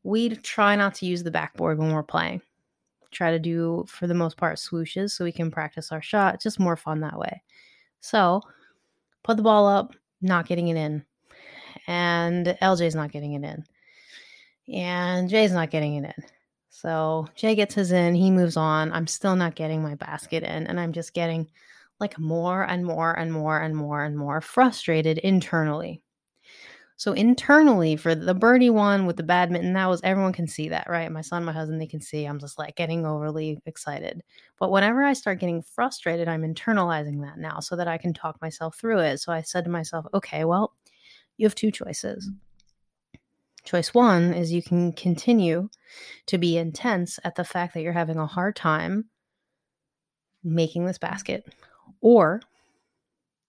we 0.02 0.30
try 0.30 0.74
not 0.74 0.94
to 0.96 1.06
use 1.06 1.22
the 1.22 1.30
backboard 1.30 1.78
when 1.78 1.92
we're 1.92 2.02
playing. 2.02 2.42
Try 3.10 3.30
to 3.30 3.38
do, 3.38 3.84
for 3.88 4.06
the 4.06 4.14
most 4.14 4.36
part, 4.36 4.56
swooshes 4.56 5.12
so 5.12 5.24
we 5.24 5.32
can 5.32 5.50
practice 5.50 5.92
our 5.92 6.02
shot. 6.02 6.42
Just 6.42 6.60
more 6.60 6.76
fun 6.76 7.00
that 7.00 7.18
way. 7.18 7.42
So 8.00 8.42
put 9.22 9.36
the 9.36 9.42
ball 9.42 9.66
up, 9.66 9.94
not 10.20 10.46
getting 10.46 10.68
it 10.68 10.76
in. 10.76 11.04
And 11.86 12.46
LJ's 12.62 12.94
not 12.94 13.12
getting 13.12 13.34
it 13.34 13.44
in. 13.44 13.64
And 14.74 15.28
Jay's 15.28 15.52
not 15.52 15.70
getting 15.70 15.96
it 15.96 16.04
in. 16.04 16.24
So 16.68 17.26
Jay 17.34 17.54
gets 17.54 17.74
his 17.74 17.92
in, 17.92 18.14
he 18.14 18.30
moves 18.30 18.56
on. 18.56 18.92
I'm 18.92 19.06
still 19.06 19.34
not 19.34 19.54
getting 19.54 19.82
my 19.82 19.94
basket 19.96 20.42
in, 20.42 20.66
and 20.66 20.78
I'm 20.78 20.92
just 20.92 21.14
getting 21.14 21.50
like 21.98 22.18
more 22.18 22.62
and 22.62 22.84
more 22.84 23.18
and 23.18 23.32
more 23.32 23.58
and 23.58 23.74
more 23.74 24.04
and 24.04 24.16
more 24.16 24.40
frustrated 24.40 25.18
internally. 25.18 26.02
So 26.98 27.12
internally 27.12 27.94
for 27.94 28.16
the 28.16 28.34
birdie 28.34 28.70
one 28.70 29.06
with 29.06 29.16
the 29.16 29.22
badminton, 29.22 29.72
that 29.74 29.88
was 29.88 30.00
everyone 30.02 30.32
can 30.32 30.48
see 30.48 30.68
that, 30.70 30.90
right? 30.90 31.10
My 31.12 31.20
son, 31.20 31.44
my 31.44 31.52
husband, 31.52 31.80
they 31.80 31.86
can 31.86 32.00
see 32.00 32.24
I'm 32.24 32.40
just 32.40 32.58
like 32.58 32.74
getting 32.74 33.06
overly 33.06 33.62
excited. 33.66 34.20
But 34.58 34.72
whenever 34.72 35.04
I 35.04 35.12
start 35.12 35.38
getting 35.38 35.62
frustrated, 35.62 36.26
I'm 36.26 36.42
internalizing 36.42 37.22
that 37.22 37.38
now 37.38 37.60
so 37.60 37.76
that 37.76 37.86
I 37.86 37.98
can 37.98 38.12
talk 38.12 38.42
myself 38.42 38.76
through 38.76 38.98
it. 38.98 39.18
So 39.18 39.32
I 39.32 39.42
said 39.42 39.62
to 39.62 39.70
myself, 39.70 40.06
okay, 40.12 40.44
well, 40.44 40.74
you 41.36 41.46
have 41.46 41.54
two 41.54 41.70
choices. 41.70 42.28
Choice 43.62 43.94
one 43.94 44.34
is 44.34 44.52
you 44.52 44.62
can 44.62 44.92
continue 44.92 45.68
to 46.26 46.36
be 46.36 46.58
intense 46.58 47.20
at 47.22 47.36
the 47.36 47.44
fact 47.44 47.74
that 47.74 47.82
you're 47.82 47.92
having 47.92 48.18
a 48.18 48.26
hard 48.26 48.56
time 48.56 49.04
making 50.42 50.84
this 50.84 50.98
basket, 50.98 51.46
or 52.00 52.40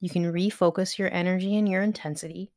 you 0.01 0.09
can 0.11 0.31
refocus 0.31 0.99
your 0.99 1.11
energy 1.11 1.57
and 1.57 1.67
your 1.67 1.81
intensity 1.81 2.51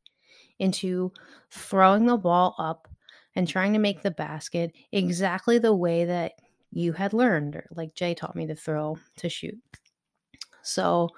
into 0.62 1.12
throwing 1.50 2.06
the 2.06 2.16
ball 2.16 2.54
up 2.58 2.88
and 3.34 3.48
trying 3.48 3.72
to 3.72 3.78
make 3.78 4.02
the 4.02 4.10
basket 4.10 4.72
exactly 4.92 5.58
the 5.58 5.74
way 5.74 6.04
that 6.04 6.32
you 6.70 6.92
had 6.92 7.12
learned, 7.12 7.56
or 7.56 7.66
like 7.74 7.94
Jay 7.94 8.14
taught 8.14 8.36
me 8.36 8.46
to 8.46 8.54
throw 8.54 8.96
to 9.16 9.28
shoot. 9.28 9.58
So 10.62 11.10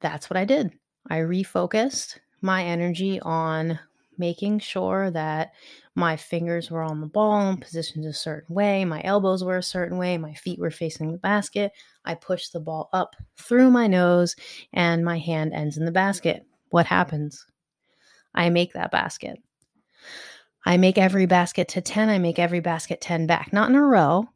that's 0.00 0.28
what 0.28 0.36
I 0.36 0.44
did. 0.44 0.72
I 1.08 1.18
refocused 1.18 2.18
my 2.40 2.62
energy 2.62 3.20
on 3.20 3.78
making 4.18 4.58
sure 4.60 5.10
that 5.10 5.52
my 5.94 6.16
fingers 6.16 6.70
were 6.70 6.82
on 6.82 7.00
the 7.00 7.06
ball 7.06 7.48
and 7.48 7.60
positioned 7.60 8.04
a 8.04 8.12
certain 8.12 8.54
way, 8.54 8.84
my 8.84 9.00
elbows 9.02 9.42
were 9.42 9.56
a 9.56 9.62
certain 9.62 9.98
way, 9.98 10.18
my 10.18 10.34
feet 10.34 10.58
were 10.58 10.70
facing 10.70 11.10
the 11.10 11.18
basket. 11.18 11.72
I 12.04 12.14
pushed 12.14 12.52
the 12.52 12.60
ball 12.60 12.90
up 12.92 13.16
through 13.36 13.70
my 13.70 13.86
nose 13.86 14.36
and 14.72 15.04
my 15.04 15.18
hand 15.18 15.52
ends 15.52 15.78
in 15.78 15.84
the 15.84 15.92
basket. 15.92 16.46
What 16.70 16.86
happens? 16.86 17.44
I 18.34 18.50
make 18.50 18.72
that 18.72 18.90
basket. 18.90 19.38
I 20.66 20.76
make 20.76 20.98
every 20.98 21.26
basket 21.26 21.68
to 21.68 21.80
10. 21.80 22.08
I 22.08 22.18
make 22.18 22.38
every 22.38 22.60
basket 22.60 23.00
10 23.00 23.26
back. 23.26 23.52
Not 23.52 23.68
in 23.68 23.76
a 23.76 23.82
row, 23.82 24.28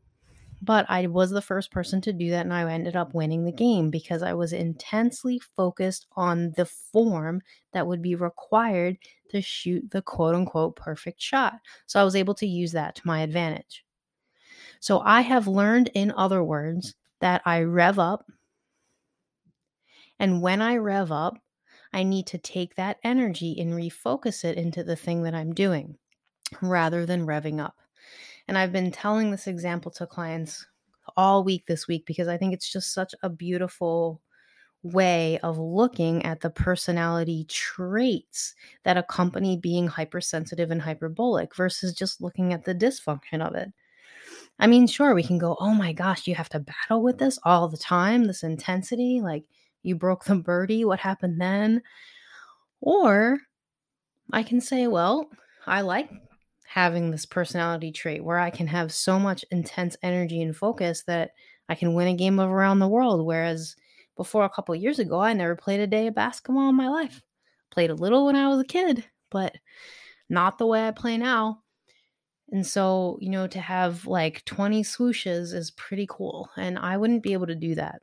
but 0.61 0.85
I 0.89 1.07
was 1.07 1.31
the 1.31 1.41
first 1.41 1.71
person 1.71 2.01
to 2.03 2.13
do 2.13 2.31
that. 2.31 2.45
And 2.45 2.53
I 2.53 2.71
ended 2.71 2.97
up 2.97 3.15
winning 3.15 3.45
the 3.45 3.53
game 3.53 3.91
because 3.91 4.23
I 4.23 4.35
was 4.35 4.53
intensely 4.53 5.41
focused 5.57 6.07
on 6.17 6.53
the 6.57 6.67
form 6.67 7.41
that 7.73 7.87
would 7.87 8.03
be 8.03 8.15
required 8.15 8.99
to 9.31 9.41
shoot 9.41 9.91
the 9.91 10.03
quote 10.03 10.35
unquote 10.35 10.77
perfect 10.77 11.21
shot. 11.21 11.55
So 11.87 12.01
I 12.01 12.05
was 12.05 12.17
able 12.17 12.35
to 12.35 12.47
use 12.47 12.73
that 12.73 12.95
to 12.97 13.07
my 13.07 13.23
advantage. 13.23 13.85
So 14.81 15.01
I 15.01 15.23
have 15.23 15.49
learned, 15.49 15.91
in 15.95 16.13
other 16.13 16.43
words, 16.43 16.95
that 17.21 17.43
I 17.45 17.63
rev 17.63 17.99
up. 17.99 18.27
And 20.19 20.43
when 20.43 20.63
I 20.63 20.77
rev 20.77 21.11
up, 21.11 21.39
I 21.93 22.03
need 22.03 22.27
to 22.29 22.39
take 22.39 22.75
that 22.75 22.99
energy 23.03 23.59
and 23.59 23.73
refocus 23.73 24.45
it 24.45 24.57
into 24.57 24.85
the 24.85 24.97
thing 24.97 25.23
that 25.23 25.35
I'm 25.35 25.55
doing 25.55 25.97
rather 26.61 27.07
than 27.07 27.27
revving 27.27 27.61
up. 27.61 27.77
And 28.47 28.57
I've 28.57 28.73
been 28.73 28.91
telling 28.91 29.31
this 29.31 29.47
example 29.47 29.91
to 29.93 30.07
clients 30.07 30.67
all 31.17 31.45
week 31.45 31.67
this 31.67 31.89
week 31.89 32.07
because 32.07 32.29
I 32.29 32.37
think 32.37 32.55
it's 32.55 32.71
just 32.71 32.93
such 32.93 33.15
a 33.23 33.29
beautiful 33.29 34.23
way 34.83 35.39
of 35.43 35.59
looking 35.59 36.25
at 36.25 36.41
the 36.41 36.51
personality 36.51 37.45
traits 37.49 38.55
that 38.85 38.97
accompany 38.97 39.57
being 39.57 39.87
hypersensitive 39.89 40.71
and 40.71 40.81
hyperbolic 40.81 41.55
versus 41.55 41.93
just 41.93 42.21
looking 42.21 42.53
at 42.53 42.65
the 42.65 42.75
dysfunction 42.75 43.47
of 43.47 43.55
it. 43.55 43.73
I 44.59 44.67
mean, 44.67 44.87
sure, 44.87 45.15
we 45.15 45.23
can 45.23 45.39
go, 45.39 45.57
oh 45.61 45.75
my 45.75 45.93
gosh, 45.93 46.27
you 46.27 46.35
have 46.35 46.49
to 46.51 46.61
battle 46.61 47.03
with 47.03 47.19
this 47.19 47.39
all 47.45 47.69
the 47.69 47.77
time, 47.77 48.25
this 48.25 48.43
intensity. 48.43 49.21
Like, 49.21 49.45
you 49.89 49.97
broke 49.97 50.25
the 50.25 50.37
birdie. 50.37 50.85
What 50.85 51.01
happened 51.01 51.41
then? 51.41 51.83
Or 52.81 53.39
I 54.33 54.43
can 54.43 54.61
say, 54.61 54.87
well, 54.87 55.29
I 55.67 55.81
like 55.81 56.11
having 56.67 57.11
this 57.11 57.27
personality 57.27 57.91
trait 57.91 58.23
where 58.23 58.39
I 58.39 58.51
can 58.51 58.67
have 58.67 58.93
so 58.93 59.19
much 59.19 59.45
intense 59.51 59.97
energy 60.03 60.43
and 60.43 60.55
focus 60.55 61.03
that 61.07 61.31
I 61.69 61.75
can 61.75 61.95
win 61.95 62.09
a 62.09 62.15
game 62.15 62.39
of 62.39 62.51
around 62.51 62.79
the 62.79 62.89
world. 62.89 63.25
Whereas 63.25 63.75
before 64.17 64.45
a 64.45 64.51
couple 64.51 64.75
years 64.75 64.99
ago, 64.99 65.21
I 65.21 65.33
never 65.33 65.57
played 65.57 65.81
a 65.81 65.87
day 65.87 66.07
of 66.07 66.15
basketball 66.15 66.69
in 66.69 66.75
my 66.75 66.89
life. 66.89 67.23
Played 67.71 67.91
a 67.91 67.95
little 67.95 68.27
when 68.27 68.37
I 68.37 68.49
was 68.49 68.61
a 68.61 68.65
kid, 68.65 69.05
but 69.31 69.57
not 70.29 70.59
the 70.59 70.67
way 70.67 70.87
I 70.87 70.91
play 70.91 71.17
now. 71.17 71.63
And 72.51 72.67
so, 72.67 73.19
you 73.21 73.31
know, 73.31 73.47
to 73.47 73.61
have 73.61 74.07
like 74.07 74.45
20 74.45 74.83
swooshes 74.83 75.55
is 75.55 75.71
pretty 75.73 76.07
cool. 76.09 76.51
And 76.57 76.79
I 76.79 76.97
wouldn't 76.97 77.23
be 77.23 77.35
able 77.35 77.47
to 77.47 77.55
do 77.55 77.75
that 77.75 78.01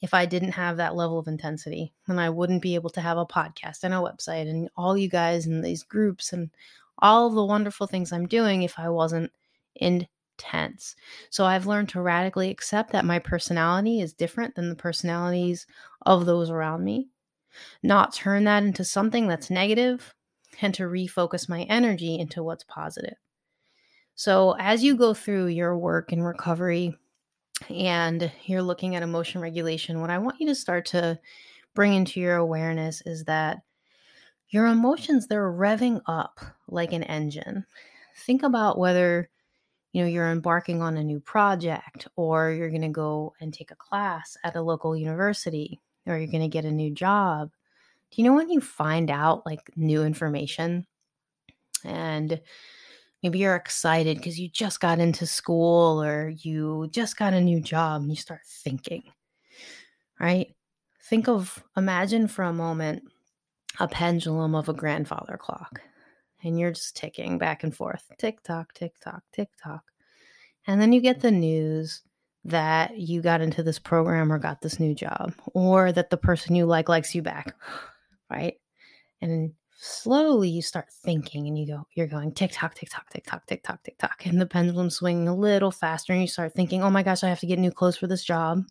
if 0.00 0.14
I 0.14 0.24
didn't 0.24 0.52
have 0.52 0.78
that 0.78 0.96
level 0.96 1.18
of 1.18 1.28
intensity. 1.28 1.92
And 2.08 2.20
I 2.20 2.30
wouldn't 2.30 2.62
be 2.62 2.74
able 2.74 2.90
to 2.90 3.00
have 3.00 3.18
a 3.18 3.26
podcast 3.26 3.84
and 3.84 3.92
a 3.92 3.98
website 3.98 4.48
and 4.48 4.70
all 4.76 4.96
you 4.96 5.08
guys 5.08 5.46
and 5.46 5.62
these 5.62 5.82
groups 5.82 6.32
and 6.32 6.50
all 6.98 7.30
the 7.30 7.44
wonderful 7.44 7.86
things 7.86 8.12
I'm 8.12 8.26
doing 8.26 8.62
if 8.62 8.78
I 8.78 8.88
wasn't 8.88 9.30
intense. 9.74 10.96
So 11.30 11.44
I've 11.44 11.66
learned 11.66 11.90
to 11.90 12.00
radically 12.00 12.50
accept 12.50 12.92
that 12.92 13.04
my 13.04 13.18
personality 13.18 14.00
is 14.00 14.14
different 14.14 14.54
than 14.54 14.68
the 14.68 14.76
personalities 14.76 15.66
of 16.06 16.26
those 16.26 16.48
around 16.48 16.84
me, 16.84 17.08
not 17.82 18.14
turn 18.14 18.44
that 18.44 18.62
into 18.62 18.84
something 18.84 19.28
that's 19.28 19.50
negative, 19.50 20.14
and 20.60 20.74
to 20.74 20.84
refocus 20.84 21.48
my 21.48 21.62
energy 21.62 22.18
into 22.18 22.42
what's 22.42 22.64
positive. 22.64 23.14
So 24.14 24.54
as 24.58 24.84
you 24.84 24.96
go 24.96 25.14
through 25.14 25.46
your 25.46 25.76
work 25.76 26.12
and 26.12 26.24
recovery, 26.24 26.96
and 27.70 28.30
you're 28.44 28.62
looking 28.62 28.96
at 28.96 29.02
emotion 29.02 29.40
regulation, 29.40 30.00
what 30.00 30.10
I 30.10 30.18
want 30.18 30.40
you 30.40 30.46
to 30.48 30.54
start 30.54 30.86
to 30.86 31.18
bring 31.74 31.94
into 31.94 32.20
your 32.20 32.36
awareness 32.36 33.02
is 33.06 33.24
that 33.24 33.62
your 34.50 34.66
emotions 34.66 35.26
they're 35.26 35.50
revving 35.50 36.00
up 36.06 36.40
like 36.68 36.92
an 36.92 37.02
engine. 37.04 37.64
Think 38.26 38.42
about 38.42 38.78
whether 38.78 39.30
you 39.92 40.02
know 40.02 40.08
you're 40.08 40.30
embarking 40.30 40.82
on 40.82 40.96
a 40.96 41.04
new 41.04 41.20
project 41.20 42.08
or 42.16 42.50
you're 42.50 42.70
going 42.70 42.82
to 42.82 42.88
go 42.88 43.34
and 43.40 43.52
take 43.52 43.70
a 43.70 43.76
class 43.76 44.36
at 44.44 44.56
a 44.56 44.62
local 44.62 44.96
university 44.96 45.80
or 46.06 46.18
you're 46.18 46.30
going 46.30 46.42
to 46.42 46.48
get 46.48 46.64
a 46.64 46.70
new 46.70 46.90
job. 46.90 47.50
Do 48.10 48.20
you 48.20 48.28
know 48.28 48.34
when 48.34 48.50
you 48.50 48.60
find 48.60 49.10
out 49.10 49.46
like 49.46 49.70
new 49.76 50.04
information 50.04 50.86
and 51.84 52.40
Maybe 53.22 53.38
you're 53.38 53.56
excited 53.56 54.16
because 54.16 54.38
you 54.38 54.48
just 54.48 54.80
got 54.80 54.98
into 54.98 55.26
school 55.26 56.02
or 56.02 56.28
you 56.28 56.88
just 56.90 57.16
got 57.16 57.34
a 57.34 57.40
new 57.40 57.60
job 57.60 58.02
and 58.02 58.10
you 58.10 58.16
start 58.16 58.40
thinking, 58.46 59.04
right? 60.18 60.54
Think 61.04 61.28
of, 61.28 61.62
imagine 61.76 62.26
for 62.26 62.42
a 62.44 62.52
moment 62.52 63.04
a 63.80 63.88
pendulum 63.88 64.54
of 64.54 64.68
a 64.68 64.74
grandfather 64.74 65.36
clock 65.36 65.80
and 66.42 66.58
you're 66.58 66.72
just 66.72 66.96
ticking 66.96 67.38
back 67.38 67.62
and 67.62 67.74
forth 67.74 68.10
tick 68.18 68.42
tock, 68.42 68.74
tick 68.74 68.98
tock, 69.00 69.22
tick 69.32 69.48
tock. 69.62 69.84
And 70.66 70.80
then 70.80 70.92
you 70.92 71.00
get 71.00 71.20
the 71.20 71.30
news 71.30 72.02
that 72.44 72.98
you 72.98 73.22
got 73.22 73.40
into 73.40 73.62
this 73.62 73.78
program 73.78 74.32
or 74.32 74.38
got 74.38 74.60
this 74.60 74.80
new 74.80 74.94
job 74.94 75.32
or 75.54 75.92
that 75.92 76.10
the 76.10 76.16
person 76.16 76.54
you 76.54 76.66
like 76.66 76.88
likes 76.88 77.14
you 77.14 77.22
back, 77.22 77.54
right? 78.30 78.54
And 79.20 79.52
slowly 79.82 80.48
you 80.48 80.62
start 80.62 80.88
thinking 80.90 81.48
and 81.48 81.58
you 81.58 81.66
go, 81.66 81.84
you're 81.94 82.06
going 82.06 82.30
tick 82.30 82.52
tock, 82.52 82.72
tick 82.72 82.88
tock, 82.88 83.10
tick 83.10 83.26
tock, 83.26 83.44
tick 83.46 83.64
tock, 83.64 83.82
tick 83.82 83.98
tock. 83.98 84.24
And 84.24 84.40
the 84.40 84.46
pendulum 84.46 84.90
swinging 84.90 85.26
a 85.26 85.34
little 85.34 85.72
faster. 85.72 86.12
And 86.12 86.22
you 86.22 86.28
start 86.28 86.54
thinking, 86.54 86.84
oh 86.84 86.90
my 86.90 87.02
gosh, 87.02 87.24
I 87.24 87.28
have 87.28 87.40
to 87.40 87.46
get 87.46 87.58
new 87.58 87.72
clothes 87.72 87.96
for 87.96 88.06
this 88.06 88.22
job. 88.22 88.62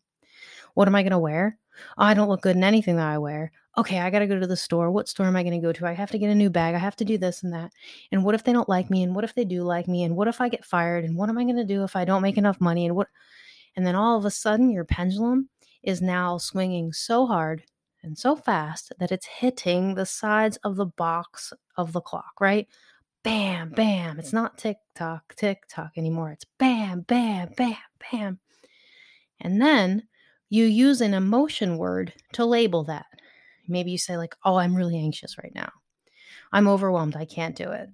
What 0.74 0.88
am 0.88 0.96
I 0.96 1.04
going 1.04 1.12
to 1.12 1.20
wear? 1.20 1.58
Oh, 1.98 2.04
I 2.04 2.14
don't 2.14 2.30
look 2.30 2.42
good 2.42 2.56
in 2.56 2.64
anything 2.64 2.96
that 2.96 3.10
I 3.10 3.18
wear. 3.18 3.52
Okay, 3.78 4.00
I 4.00 4.10
got 4.10 4.20
to 4.20 4.28
go 4.28 4.40
to 4.40 4.48
the 4.48 4.56
store. 4.56 4.90
What 4.90 5.10
store 5.10 5.26
am 5.26 5.36
I 5.36 5.44
going 5.44 5.60
to 5.60 5.66
go 5.66 5.74
to? 5.74 5.86
I 5.86 5.92
have 5.92 6.12
to 6.12 6.18
get 6.18 6.30
a 6.30 6.36
new 6.36 6.50
bag. 6.50 6.76
I 6.76 6.78
have 6.80 6.96
to 6.98 7.06
do 7.06 7.18
this 7.18 7.44
and 7.44 7.52
that. 7.52 7.74
And 8.14 8.24
what 8.24 8.36
if 8.36 8.46
they 8.46 8.54
don't 8.54 8.70
like 8.70 8.90
me? 8.90 9.04
And 9.04 9.14
what 9.14 9.26
if 9.26 9.36
they 9.36 9.44
do 9.44 9.64
like 9.64 9.90
me? 9.90 10.04
And 10.04 10.16
what 10.16 10.30
if 10.30 10.40
I 10.40 10.48
get 10.48 10.64
fired? 10.64 11.04
And 11.04 11.18
what 11.18 11.28
am 11.28 11.38
I 11.38 11.44
going 11.44 11.58
to 11.58 11.66
do 11.66 11.84
if 11.84 11.98
I 11.98 12.06
don't 12.06 12.22
make 12.22 12.38
enough 12.38 12.62
money? 12.62 12.86
And 12.86 12.96
what? 12.96 13.08
And 13.76 13.86
then 13.86 13.96
all 13.96 14.18
of 14.18 14.24
a 14.24 14.32
sudden, 14.32 14.70
your 14.70 14.86
pendulum 14.86 15.50
is 15.84 16.02
now 16.02 16.38
swinging 16.38 16.94
so 16.94 17.26
hard 17.26 17.64
and 18.04 18.18
so 18.18 18.36
fast 18.36 18.94
that 19.00 19.12
it's 19.12 19.26
hitting 19.26 19.94
the 19.94 20.06
sides 20.06 20.58
of 20.64 20.76
the 20.76 20.86
box 20.86 21.54
of 21.78 21.94
the 21.94 22.02
clock, 22.02 22.34
right? 22.40 22.68
Bam, 23.24 23.68
mm-hmm. 23.68 23.76
bam. 23.76 24.20
It's 24.20 24.34
not 24.34 24.58
tick 24.58 24.78
tock, 24.96 25.36
tick 25.36 25.64
tock 25.70 25.92
anymore. 25.98 26.32
It's 26.32 26.46
bam, 26.58 27.02
bam, 27.02 27.50
bam, 27.56 27.78
bam. 28.12 28.40
And 29.40 29.62
then 29.62 30.08
you 30.50 30.66
use 30.66 31.02
an 31.02 31.14
emotion 31.14 31.78
word 31.78 32.14
to 32.34 32.46
label 32.46 32.84
that. 32.86 33.06
Maybe 33.68 33.92
you 33.92 33.98
say, 33.98 34.18
like, 34.18 34.36
oh, 34.44 34.56
I'm 34.56 34.76
really 34.76 34.98
anxious 34.98 35.38
right 35.38 35.54
now. 35.54 35.72
I'm 36.52 36.68
overwhelmed. 36.68 37.16
I 37.16 37.26
can't 37.26 37.56
do 37.56 37.72
it. 37.72 37.90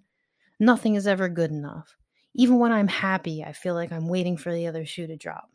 Nothing 0.60 0.96
is 0.96 1.06
ever 1.06 1.30
good 1.30 1.52
enough. 1.52 1.96
Even 2.34 2.58
when 2.58 2.72
I'm 2.72 2.88
happy, 2.88 3.44
I 3.44 3.52
feel 3.52 3.76
like 3.76 3.92
I'm 3.92 4.08
waiting 4.08 4.38
for 4.38 4.54
the 4.54 4.68
other 4.68 4.86
shoe 4.86 5.08
to 5.08 5.16
drop. 5.16 5.50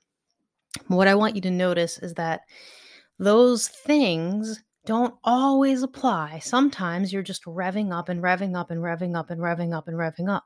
What 0.87 1.09
I 1.09 1.15
want 1.15 1.35
you 1.35 1.41
to 1.43 1.51
notice 1.51 1.99
is 1.99 2.15
that 2.15 2.43
those 3.23 3.69
things 3.69 4.65
don't 4.85 5.15
always 5.23 5.85
apply. 5.85 6.41
Sometimes 6.41 7.13
you're 7.13 7.23
just 7.23 7.45
revving 7.45 7.97
up 7.97 8.09
and 8.09 8.21
revving 8.21 8.57
up 8.57 8.73
and 8.73 8.81
revving 8.81 9.17
up 9.17 9.31
and 9.31 9.41
revving 9.41 9.73
up 9.73 9.87
and 9.87 9.97
revving 9.97 10.29
up. 10.29 10.45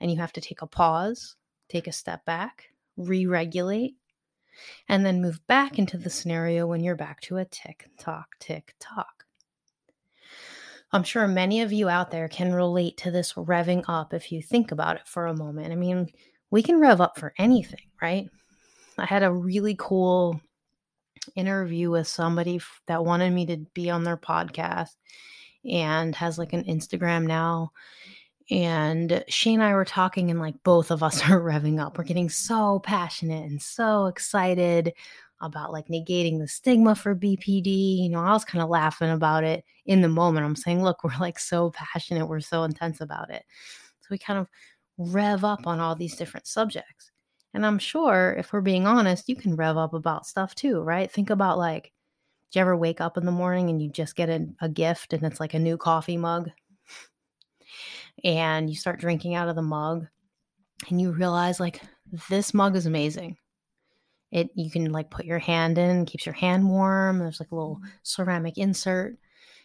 And 0.00 0.10
you 0.10 0.16
have 0.16 0.32
to 0.32 0.40
take 0.40 0.62
a 0.62 0.66
pause, 0.66 1.36
take 1.68 1.86
a 1.86 1.92
step 1.92 2.24
back, 2.24 2.70
re 2.96 3.26
regulate, 3.26 3.96
and 4.88 5.04
then 5.04 5.20
move 5.20 5.46
back 5.46 5.78
into 5.78 5.98
the 5.98 6.08
scenario 6.08 6.66
when 6.66 6.82
you're 6.82 6.96
back 6.96 7.20
to 7.22 7.36
a 7.36 7.44
tick 7.44 7.90
tock, 7.98 8.28
tick 8.40 8.74
tock. 8.80 9.26
I'm 10.92 11.02
sure 11.02 11.28
many 11.28 11.60
of 11.60 11.70
you 11.70 11.90
out 11.90 12.10
there 12.10 12.28
can 12.28 12.54
relate 12.54 12.96
to 12.98 13.10
this 13.10 13.34
revving 13.34 13.84
up 13.88 14.14
if 14.14 14.32
you 14.32 14.40
think 14.40 14.72
about 14.72 14.96
it 14.96 15.06
for 15.06 15.26
a 15.26 15.36
moment. 15.36 15.70
I 15.70 15.76
mean, 15.76 16.08
we 16.50 16.62
can 16.62 16.80
rev 16.80 17.02
up 17.02 17.18
for 17.18 17.34
anything, 17.36 17.90
right? 18.00 18.30
I 18.96 19.04
had 19.04 19.22
a 19.22 19.30
really 19.30 19.76
cool 19.78 20.40
interview 21.34 21.90
with 21.90 22.08
somebody 22.08 22.60
that 22.86 23.04
wanted 23.04 23.32
me 23.32 23.46
to 23.46 23.56
be 23.74 23.90
on 23.90 24.04
their 24.04 24.16
podcast 24.16 24.94
and 25.68 26.14
has 26.14 26.38
like 26.38 26.52
an 26.52 26.64
Instagram 26.64 27.26
now. 27.26 27.72
And 28.50 29.24
she 29.28 29.54
and 29.54 29.62
I 29.62 29.74
were 29.74 29.84
talking, 29.84 30.30
and 30.30 30.38
like 30.38 30.54
both 30.62 30.90
of 30.90 31.02
us 31.02 31.22
are 31.30 31.40
revving 31.40 31.80
up. 31.80 31.98
We're 31.98 32.04
getting 32.04 32.30
so 32.30 32.80
passionate 32.80 33.44
and 33.44 33.60
so 33.60 34.06
excited 34.06 34.92
about 35.40 35.72
like 35.72 35.88
negating 35.88 36.38
the 36.38 36.48
stigma 36.48 36.94
for 36.94 37.14
BPD. 37.14 37.98
You 37.98 38.08
know, 38.08 38.20
I 38.20 38.32
was 38.32 38.44
kind 38.44 38.62
of 38.62 38.70
laughing 38.70 39.10
about 39.10 39.44
it 39.44 39.64
in 39.84 40.00
the 40.00 40.08
moment. 40.08 40.46
I'm 40.46 40.56
saying, 40.56 40.82
look, 40.82 41.04
we're 41.04 41.18
like 41.18 41.38
so 41.38 41.70
passionate, 41.70 42.26
we're 42.26 42.40
so 42.40 42.64
intense 42.64 43.00
about 43.00 43.30
it. 43.30 43.44
So 44.00 44.08
we 44.10 44.18
kind 44.18 44.38
of 44.38 44.48
rev 44.98 45.44
up 45.44 45.66
on 45.66 45.80
all 45.80 45.94
these 45.94 46.16
different 46.16 46.46
subjects. 46.46 47.10
And 47.56 47.64
I'm 47.64 47.78
sure 47.78 48.36
if 48.38 48.52
we're 48.52 48.60
being 48.60 48.86
honest, 48.86 49.30
you 49.30 49.34
can 49.34 49.56
rev 49.56 49.78
up 49.78 49.94
about 49.94 50.26
stuff 50.26 50.54
too, 50.54 50.82
right? 50.82 51.10
Think 51.10 51.30
about 51.30 51.56
like, 51.56 51.90
do 52.52 52.58
you 52.58 52.60
ever 52.60 52.76
wake 52.76 53.00
up 53.00 53.16
in 53.16 53.24
the 53.24 53.32
morning 53.32 53.70
and 53.70 53.80
you 53.80 53.88
just 53.88 54.14
get 54.14 54.28
a, 54.28 54.46
a 54.60 54.68
gift 54.68 55.14
and 55.14 55.22
it's 55.22 55.40
like 55.40 55.54
a 55.54 55.58
new 55.58 55.78
coffee 55.78 56.18
mug? 56.18 56.50
And 58.22 58.68
you 58.68 58.76
start 58.76 59.00
drinking 59.00 59.36
out 59.36 59.48
of 59.48 59.56
the 59.56 59.62
mug 59.62 60.06
and 60.90 61.00
you 61.00 61.12
realize 61.12 61.58
like 61.58 61.80
this 62.28 62.52
mug 62.52 62.76
is 62.76 62.84
amazing. 62.84 63.38
It 64.30 64.50
you 64.54 64.70
can 64.70 64.92
like 64.92 65.08
put 65.08 65.24
your 65.24 65.38
hand 65.38 65.78
in, 65.78 66.04
keeps 66.04 66.26
your 66.26 66.34
hand 66.34 66.68
warm. 66.68 67.20
There's 67.20 67.40
like 67.40 67.52
a 67.52 67.54
little 67.54 67.76
mm-hmm. 67.76 67.88
ceramic 68.02 68.58
insert. 68.58 69.16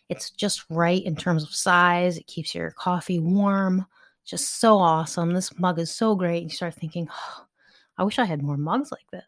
It's 0.07 0.29
just 0.31 0.63
right 0.69 1.03
in 1.03 1.17
terms 1.17 1.43
of 1.43 1.53
size. 1.53 2.17
It 2.17 2.27
keeps 2.27 2.55
your 2.55 2.71
coffee 2.71 3.19
warm. 3.19 3.85
Just 4.23 4.61
so 4.61 4.77
awesome. 4.77 5.33
This 5.33 5.59
mug 5.59 5.77
is 5.77 5.91
so 5.91 6.15
great. 6.15 6.43
You 6.43 6.49
start 6.49 6.75
thinking, 6.75 7.09
oh, 7.11 7.47
I 7.97 8.03
wish 8.03 8.19
I 8.19 8.25
had 8.25 8.41
more 8.41 8.57
mugs 8.57 8.91
like 8.91 9.09
this. 9.11 9.25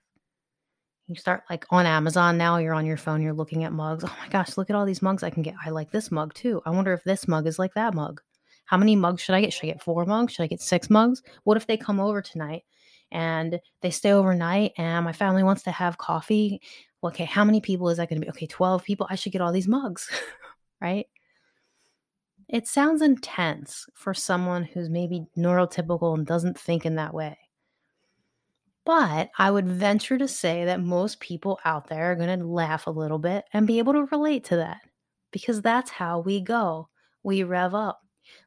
You 1.08 1.16
start 1.16 1.44
like 1.50 1.66
on 1.70 1.86
Amazon 1.86 2.38
now, 2.38 2.58
you're 2.58 2.74
on 2.74 2.86
your 2.86 2.98
phone, 2.98 3.22
you're 3.22 3.34
looking 3.34 3.64
at 3.64 3.74
mugs. 3.74 4.04
Oh 4.06 4.18
my 4.22 4.30
gosh, 4.30 4.58
look 4.58 4.70
at 4.70 4.76
all 4.76 4.86
these 4.86 5.02
mugs 5.02 5.22
I 5.22 5.30
can 5.30 5.44
get. 5.44 5.56
I 5.66 5.70
like 5.70 5.92
this 5.92 6.12
mug 6.12 6.34
too. 6.34 6.62
I 6.66 6.70
wonder 6.70 6.94
if 6.94 7.04
this 7.04 7.28
mug 7.28 7.46
is 7.46 7.60
like 7.60 7.74
that 7.74 7.94
mug. 7.94 8.22
How 8.66 8.78
many 8.78 8.96
mugs 8.96 9.22
should 9.22 9.36
I 9.36 9.42
get? 9.42 9.52
Should 9.52 9.66
I 9.66 9.74
get 9.74 9.84
four 9.84 10.06
mugs? 10.06 10.34
Should 10.34 10.44
I 10.44 10.48
get 10.48 10.62
six 10.62 10.90
mugs? 10.90 11.22
What 11.44 11.58
if 11.58 11.68
they 11.68 11.76
come 11.76 12.00
over 12.00 12.22
tonight 12.22 12.64
and 13.14 13.60
they 13.82 13.92
stay 13.92 14.12
overnight 14.12 14.74
and 14.78 15.06
my 15.06 15.14
family 15.14 15.44
wants 15.44 15.64
to 15.64 15.72
have 15.72 15.98
coffee. 15.98 16.60
Okay, 17.04 17.26
how 17.26 17.46
many 17.46 17.62
people 17.62 17.90
is 17.90 17.98
that 17.98 18.10
going 18.10 18.20
to 18.20 18.26
be? 18.26 18.30
Okay, 18.30 18.48
12 18.48 18.84
people. 18.84 19.08
I 19.10 19.16
should 19.16 19.32
get 19.32 19.42
all 19.42 19.52
these 19.52 19.68
mugs, 19.68 20.10
right? 20.82 21.06
It 22.50 22.68
sounds 22.68 23.02
intense 23.02 23.86
for 23.94 24.14
someone 24.14 24.64
who's 24.64 24.90
maybe 24.90 25.26
neurotypical 25.38 26.16
and 26.16 26.26
doesn't 26.26 26.60
think 26.60 26.86
in 26.86 26.96
that 26.96 27.14
way. 27.14 27.38
But 28.86 29.30
I 29.38 29.50
would 29.50 29.68
venture 29.68 30.18
to 30.18 30.28
say 30.28 30.66
that 30.66 30.82
most 30.82 31.20
people 31.20 31.60
out 31.64 31.88
there 31.88 32.12
are 32.12 32.16
going 32.16 32.40
to 32.40 32.46
laugh 32.46 32.86
a 32.86 32.92
little 32.92 33.20
bit 33.20 33.46
and 33.54 33.66
be 33.66 33.80
able 33.80 33.94
to 33.94 34.08
relate 34.12 34.44
to 34.46 34.58
that 34.58 34.82
because 35.32 35.62
that's 35.62 35.90
how 35.90 36.20
we 36.20 36.42
go. 36.42 36.90
We 37.24 37.44
rev 37.44 37.74
up. 37.74 38.02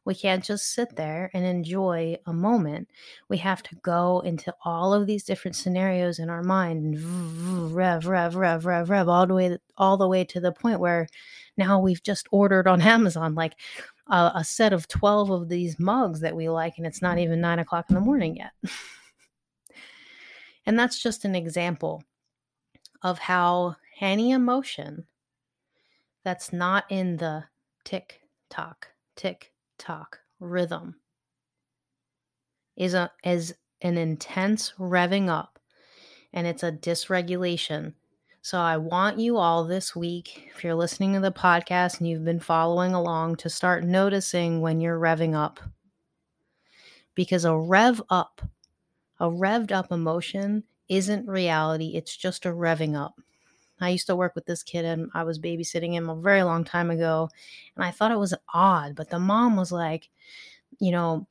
We 0.05 0.15
can't 0.15 0.45
just 0.45 0.73
sit 0.73 0.97
there 0.97 1.31
and 1.35 1.45
enjoy 1.45 2.17
a 2.27 2.33
moment. 2.33 2.89
We 3.29 3.39
have 3.39 3.63
to 3.65 3.75
go 3.77 4.21
into 4.21 4.55
all 4.65 4.95
of 4.95 5.07
these 5.07 5.25
different 5.25 5.57
scenarios 5.57 6.19
in 6.19 6.31
our 6.31 6.43
mind 6.43 6.85
and 6.85 7.75
rev, 7.75 8.07
rev, 8.07 8.37
rev, 8.37 8.67
rev, 8.67 8.91
rev, 8.91 9.09
all 9.09 9.27
the 9.27 9.35
way, 9.35 9.59
all 9.77 9.97
the 9.97 10.09
way 10.09 10.25
to 10.25 10.41
the 10.41 10.53
point 10.53 10.81
where 10.81 11.09
now 11.57 11.81
we've 11.81 12.03
just 12.03 12.27
ordered 12.31 12.67
on 12.67 12.81
Amazon 12.83 13.35
like 13.35 13.55
a, 14.09 14.33
a 14.37 14.45
set 14.45 14.73
of 14.73 14.89
12 14.89 15.31
of 15.31 15.49
these 15.49 15.79
mugs 15.79 16.21
that 16.21 16.37
we 16.37 16.49
like, 16.49 16.75
and 16.79 16.87
it's 16.87 17.03
not 17.03 17.19
even 17.19 17.41
nine 17.41 17.59
o'clock 17.59 17.87
in 17.89 17.95
the 17.95 18.01
morning 18.01 18.37
yet. 18.37 18.53
and 20.67 20.79
that's 20.79 21.03
just 21.03 21.25
an 21.25 21.35
example 21.35 22.03
of 23.03 23.19
how 23.19 23.77
any 24.01 24.33
emotion 24.33 25.07
that's 26.25 26.53
not 26.53 26.85
in 26.91 27.17
the 27.17 27.45
tick 27.85 28.21
tock, 28.51 28.89
tick 29.15 29.53
tock 29.79 30.19
rhythm 30.41 30.97
is 32.77 32.95
a 32.95 33.11
is 33.25 33.55
an 33.83 33.97
intense 33.97 34.73
revving 34.79 35.29
up 35.29 35.59
and 36.33 36.47
it's 36.47 36.63
a 36.63 36.73
dysregulation. 36.73 37.95
So 38.43 38.59
I 38.59 38.77
want 38.77 39.19
you 39.19 39.39
all 39.39 39.65
this 39.65 39.97
week, 39.97 40.51
if 40.55 40.63
you're 40.63 40.75
listening 40.75 41.15
to 41.15 41.21
the 41.21 41.33
podcast 41.33 41.99
and 41.99 42.09
you've 42.09 42.25
been 42.25 42.41
following 42.41 42.95
along, 42.95 43.37
to 43.37 43.51
start 43.51 43.85
noticing 43.85 44.61
when 44.61 44.81
you're 44.81 45.01
revving 45.01 45.35
up. 45.35 45.59
Because 47.15 47.45
a 47.45 47.57
rev 47.57 48.01
up, 48.11 48.43
a 49.21 49.27
revved 49.27 49.73
up 49.73 49.91
emotion 49.91 50.65
isn't 50.89 51.27
reality, 51.27 51.93
it's 51.95 52.17
just 52.17 52.47
a 52.47 52.51
revving 52.51 52.97
up. 52.97 53.15
I 53.81 53.91
used 53.91 54.07
to 54.07 54.17
work 54.17 54.35
with 54.35 54.47
this 54.47 54.63
kid 54.63 54.85
and 54.85 55.11
I 55.15 55.25
was 55.25 55.39
babysitting 55.39 55.93
him 55.93 56.09
a 56.09 56.17
very 56.17 56.43
long 56.43 56.65
time 56.65 56.91
ago. 56.91 57.29
And 57.77 57.85
I 57.85 57.91
thought 57.91 58.13
it 58.13 58.19
was 58.19 58.35
odd, 58.55 58.95
but 58.95 59.11
the 59.11 59.19
mom 59.19 59.57
was 59.57 59.71
like, 59.71 60.09
you 60.81 60.93
know, 60.93 61.27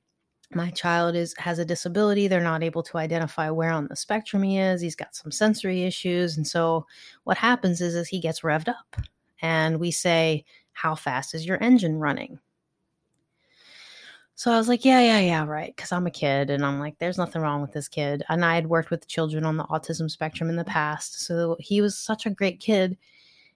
my 0.53 0.69
child 0.71 1.15
is 1.15 1.33
has 1.39 1.57
a 1.57 1.65
disability 1.65 2.27
they're 2.27 2.41
not 2.41 2.61
able 2.61 2.83
to 2.83 2.97
identify 2.97 3.49
where 3.49 3.71
on 3.71 3.87
the 3.87 3.95
spectrum 3.95 4.43
he 4.43 4.59
is 4.59 4.79
he's 4.79 4.95
got 4.95 5.15
some 5.15 5.31
sensory 5.31 5.83
issues 5.83 6.37
and 6.37 6.45
so 6.47 6.85
what 7.23 7.37
happens 7.37 7.81
is 7.81 7.95
is 7.95 8.07
he 8.07 8.19
gets 8.19 8.41
revved 8.41 8.67
up 8.67 8.95
and 9.41 9.79
we 9.79 9.89
say 9.89 10.45
how 10.73 10.93
fast 10.93 11.33
is 11.33 11.47
your 11.47 11.61
engine 11.63 11.97
running 11.97 12.39
so 14.35 14.51
I 14.51 14.57
was 14.57 14.67
like, 14.67 14.83
yeah, 14.83 14.99
yeah, 14.99 15.19
yeah, 15.19 15.45
right. 15.45 15.73
Because 15.75 15.91
I'm 15.91 16.07
a 16.07 16.11
kid 16.11 16.49
and 16.49 16.65
I'm 16.65 16.79
like, 16.79 16.97
there's 16.99 17.17
nothing 17.17 17.41
wrong 17.41 17.61
with 17.61 17.71
this 17.71 17.87
kid. 17.87 18.23
And 18.29 18.43
I 18.43 18.55
had 18.55 18.67
worked 18.67 18.89
with 18.89 19.07
children 19.07 19.45
on 19.45 19.57
the 19.57 19.63
autism 19.65 20.11
spectrum 20.11 20.49
in 20.49 20.57
the 20.57 20.65
past. 20.65 21.25
So 21.25 21.55
he 21.59 21.81
was 21.81 21.97
such 21.97 22.25
a 22.25 22.29
great 22.29 22.59
kid. 22.59 22.97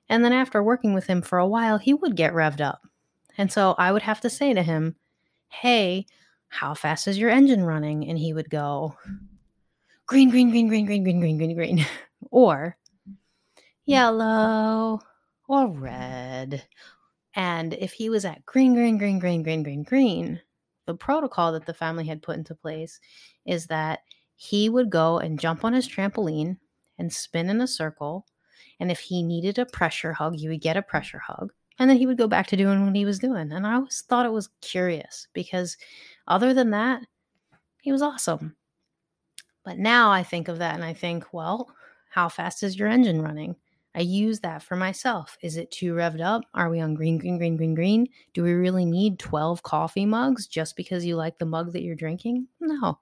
And 0.07 0.23
then 0.23 0.33
after 0.33 0.63
working 0.63 0.93
with 0.93 1.05
him 1.05 1.21
for 1.21 1.37
a 1.37 1.47
while, 1.47 1.77
he 1.77 1.93
would 1.93 2.15
get 2.15 2.33
revved 2.33 2.61
up. 2.61 2.81
And 3.37 3.51
so 3.51 3.75
I 3.77 3.91
would 3.91 4.01
have 4.01 4.21
to 4.21 4.29
say 4.29 4.53
to 4.53 4.63
him, 4.63 4.95
hey, 5.49 6.05
how 6.47 6.73
fast 6.73 7.07
is 7.07 7.17
your 7.17 7.29
engine 7.29 7.63
running? 7.63 8.07
And 8.07 8.17
he 8.17 8.33
would 8.33 8.49
go, 8.49 8.95
green, 10.07 10.29
green, 10.29 10.49
green, 10.49 10.67
green, 10.67 10.85
green, 10.85 11.03
green, 11.03 11.19
green, 11.19 11.37
green, 11.37 11.55
green. 11.55 11.85
or 12.31 12.77
yellow 13.85 15.01
or 15.47 15.67
red. 15.67 16.63
And 17.35 17.73
if 17.73 17.93
he 17.93 18.09
was 18.09 18.25
at 18.25 18.45
green, 18.45 18.73
green, 18.73 18.97
green, 18.97 19.19
green, 19.19 19.43
green, 19.43 19.63
green, 19.63 19.83
green, 19.83 20.41
the 20.89 20.95
protocol 20.95 21.51
that 21.51 21.67
the 21.67 21.73
family 21.73 22.03
had 22.03 22.23
put 22.23 22.35
into 22.35 22.55
place 22.55 22.99
is 23.45 23.67
that 23.67 23.99
he 24.35 24.69
would 24.69 24.89
go 24.89 25.19
and 25.19 25.39
jump 25.39 25.63
on 25.63 25.71
his 25.71 25.87
trampoline 25.87 26.57
and 26.97 27.13
spin 27.13 27.47
in 27.47 27.61
a 27.61 27.67
circle. 27.67 28.25
And 28.79 28.89
if 28.91 28.99
he 28.99 29.21
needed 29.21 29.59
a 29.59 29.67
pressure 29.67 30.13
hug, 30.13 30.35
he 30.35 30.49
would 30.49 30.61
get 30.61 30.77
a 30.77 30.81
pressure 30.81 31.19
hug. 31.19 31.53
And 31.77 31.87
then 31.87 31.97
he 31.97 32.07
would 32.07 32.17
go 32.17 32.27
back 32.27 32.47
to 32.47 32.57
doing 32.57 32.83
what 32.83 32.95
he 32.95 33.05
was 33.05 33.19
doing. 33.19 33.51
And 33.51 33.67
I 33.67 33.75
always 33.75 34.01
thought 34.01 34.25
it 34.25 34.31
was 34.31 34.49
curious 34.61 35.27
because, 35.33 35.77
other 36.27 36.55
than 36.55 36.71
that, 36.71 37.03
he 37.81 37.91
was 37.91 38.01
awesome. 38.01 38.55
But 39.63 39.77
now 39.77 40.09
I 40.09 40.23
think 40.23 40.47
of 40.47 40.57
that 40.57 40.73
and 40.73 40.83
I 40.83 40.95
think, 40.95 41.31
well, 41.31 41.69
how 42.09 42.29
fast 42.29 42.63
is 42.63 42.79
your 42.79 42.87
engine 42.87 43.21
running? 43.21 43.55
I 43.95 44.01
use 44.01 44.39
that 44.41 44.61
for 44.61 44.75
myself. 44.75 45.37
Is 45.41 45.57
it 45.57 45.71
too 45.71 45.93
revved 45.93 46.21
up? 46.21 46.43
Are 46.53 46.69
we 46.69 46.79
on 46.79 46.93
green, 46.93 47.17
green, 47.17 47.37
green, 47.37 47.57
green, 47.57 47.73
green? 47.73 48.07
Do 48.33 48.43
we 48.43 48.53
really 48.53 48.85
need 48.85 49.17
12 49.17 49.63
coffee 49.63 50.05
mugs 50.05 50.47
just 50.47 50.75
because 50.75 51.05
you 51.05 51.15
like 51.15 51.39
the 51.39 51.45
mug 51.45 51.73
that 51.73 51.81
you're 51.81 51.95
drinking? 51.95 52.47
No. 52.59 52.99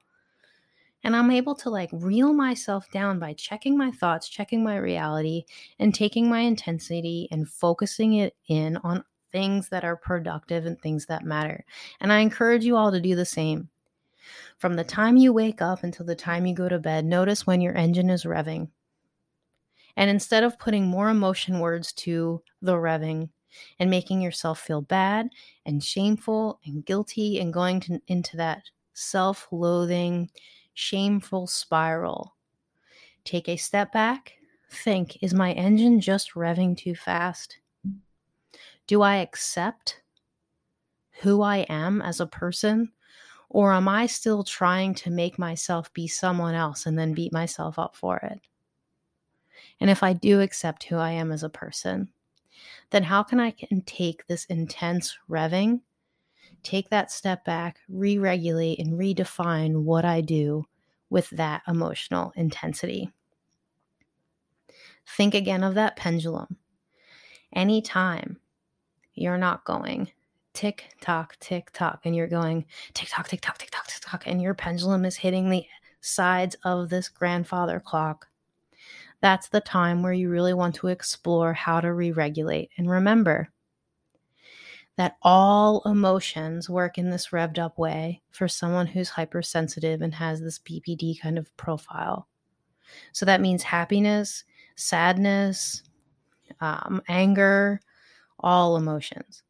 And 1.04 1.16
I'm 1.16 1.30
able 1.30 1.56
to 1.56 1.70
like 1.70 1.90
reel 1.92 2.34
myself 2.34 2.90
down 2.90 3.20
by 3.20 3.34
checking 3.34 3.78
my 3.78 3.92
thoughts, 3.92 4.30
checking 4.30 4.64
my 4.64 4.78
reality, 4.78 5.44
and 5.78 5.94
taking 5.94 6.30
my 6.30 6.40
intensity 6.40 7.28
and 7.32 7.48
focusing 7.48 8.14
it 8.14 8.36
in 8.48 8.78
on 8.78 9.04
things 9.32 9.70
that 9.70 9.84
are 9.84 9.98
productive 9.98 10.66
and 10.66 10.80
things 10.82 11.06
that 11.08 11.24
matter. 11.24 11.66
And 12.00 12.14
I 12.14 12.20
encourage 12.20 12.64
you 12.64 12.78
all 12.78 12.92
to 12.92 13.02
do 13.02 13.16
the 13.16 13.26
same. 13.26 13.70
From 14.58 14.76
the 14.76 14.84
time 14.84 15.18
you 15.18 15.34
wake 15.34 15.62
up 15.62 15.84
until 15.84 16.06
the 16.06 16.16
time 16.16 16.46
you 16.46 16.56
go 16.56 16.68
to 16.68 16.80
bed, 16.80 17.06
notice 17.06 17.46
when 17.46 17.62
your 17.62 17.76
engine 17.76 18.10
is 18.10 18.24
revving 18.24 18.70
And 19.98 20.12
instead 20.12 20.44
of 20.44 20.60
putting 20.60 20.86
more 20.86 21.10
emotion 21.10 21.60
words 21.60 21.92
to 21.94 22.42
the 22.62 22.76
revving 22.76 23.30
and 23.80 23.90
making 23.90 24.22
yourself 24.22 24.60
feel 24.60 24.82
bad 24.82 25.30
and 25.66 25.84
shameful 25.84 26.60
and 26.66 26.86
guilty 26.86 27.40
and 27.40 27.52
going 27.52 27.80
to, 27.82 28.00
into 28.08 28.38
that 28.38 28.62
self 28.94 29.48
loathing, 29.52 30.30
shameful 30.76 31.48
spiral, 31.48 32.36
take 33.26 33.50
a 33.50 33.58
step 33.58 33.92
back. 33.92 34.34
Think, 34.70 35.24
is 35.24 35.34
my 35.34 35.54
engine 35.54 36.00
just 36.00 36.34
revving 36.34 36.78
too 36.78 36.94
fast? 36.94 37.58
Do 38.86 39.02
I 39.02 39.16
accept 39.18 40.02
who 41.22 41.42
I 41.42 41.58
am 41.70 42.04
as 42.04 42.20
a 42.20 42.28
person? 42.28 42.92
Or 43.50 43.72
am 43.72 43.88
I 43.88 44.06
still 44.06 44.44
trying 44.44 44.94
to 44.96 45.10
make 45.10 45.40
myself 45.40 45.92
be 45.94 46.08
someone 46.08 46.54
else 46.54 46.86
and 46.86 47.00
then 47.00 47.14
beat 47.14 47.32
myself 47.34 47.80
up 47.80 47.96
for 47.96 48.18
it? 48.18 48.42
And 49.80 49.90
if 49.90 50.04
I 50.04 50.14
do 50.14 50.42
accept 50.42 50.84
who 50.84 50.98
I 50.98 51.12
am 51.12 51.32
as 51.32 51.44
a 51.44 51.50
person, 51.50 52.10
then 52.90 53.04
how 53.04 53.24
can 53.24 53.40
I 53.40 53.52
can 53.52 53.82
take 53.82 54.26
this 54.28 54.46
intense 54.46 55.18
revving, 55.30 55.82
take 56.64 56.90
that 56.90 57.12
step 57.12 57.46
back, 57.46 57.80
re 57.88 58.18
regulate, 58.18 58.80
and 58.80 58.94
redefine 58.94 59.84
what 59.84 60.06
I 60.06 60.22
do 60.22 60.66
with 61.10 61.30
that 61.32 61.62
emotional 61.68 62.34
intensity? 62.36 63.12
Think 65.16 65.36
again 65.36 65.64
of 65.64 65.76
that 65.76 65.96
pendulum. 65.96 66.58
Anytime 67.54 68.40
you're 69.14 69.38
not 69.38 69.64
going 69.64 70.12
tick 70.54 70.90
tock, 71.02 71.38
tick 71.40 71.72
tock, 71.72 72.02
and 72.04 72.16
you're 72.16 72.28
going 72.28 72.66
tick 72.94 73.10
tock, 73.10 73.28
tick 73.28 73.42
tock, 73.42 73.58
tick 73.58 73.70
tock, 73.70 73.88
tick 73.88 74.02
tock, 74.02 74.24
and 74.26 74.42
your 74.42 74.54
pendulum 74.54 75.06
is 75.06 75.16
hitting 75.16 75.50
the 75.50 75.66
sides 76.02 76.56
of 76.64 76.90
this 76.90 77.10
grandfather 77.10 77.80
clock 77.80 78.28
that's 79.22 79.50
the 79.50 79.62
time 79.62 80.04
where 80.04 80.14
you 80.14 80.30
really 80.30 80.54
want 80.54 80.76
to 80.76 80.88
explore 80.88 81.54
how 81.54 81.82
to 81.82 81.94
re 81.94 82.12
regulate. 82.12 82.70
And 82.78 82.90
remember 82.90 83.50
that 84.98 85.18
all 85.22 85.82
emotions 85.86 86.70
work 86.70 86.98
in 86.98 87.10
this 87.10 87.28
revved 87.28 87.60
up 87.60 87.78
way 87.78 88.22
for 88.32 88.48
someone 88.48 88.88
who's 88.88 89.10
hypersensitive 89.10 90.02
and 90.02 90.14
has 90.14 90.42
this 90.42 90.60
BPD 90.60 91.20
kind 91.22 91.38
of 91.38 91.56
profile. 91.56 92.28
So 93.12 93.26
that 93.26 93.42
means 93.42 93.64
happiness, 93.64 94.44
sadness, 94.76 95.84
um, 96.62 97.02
anger, 97.08 97.80
all 98.40 98.76
emotions. 98.78 99.44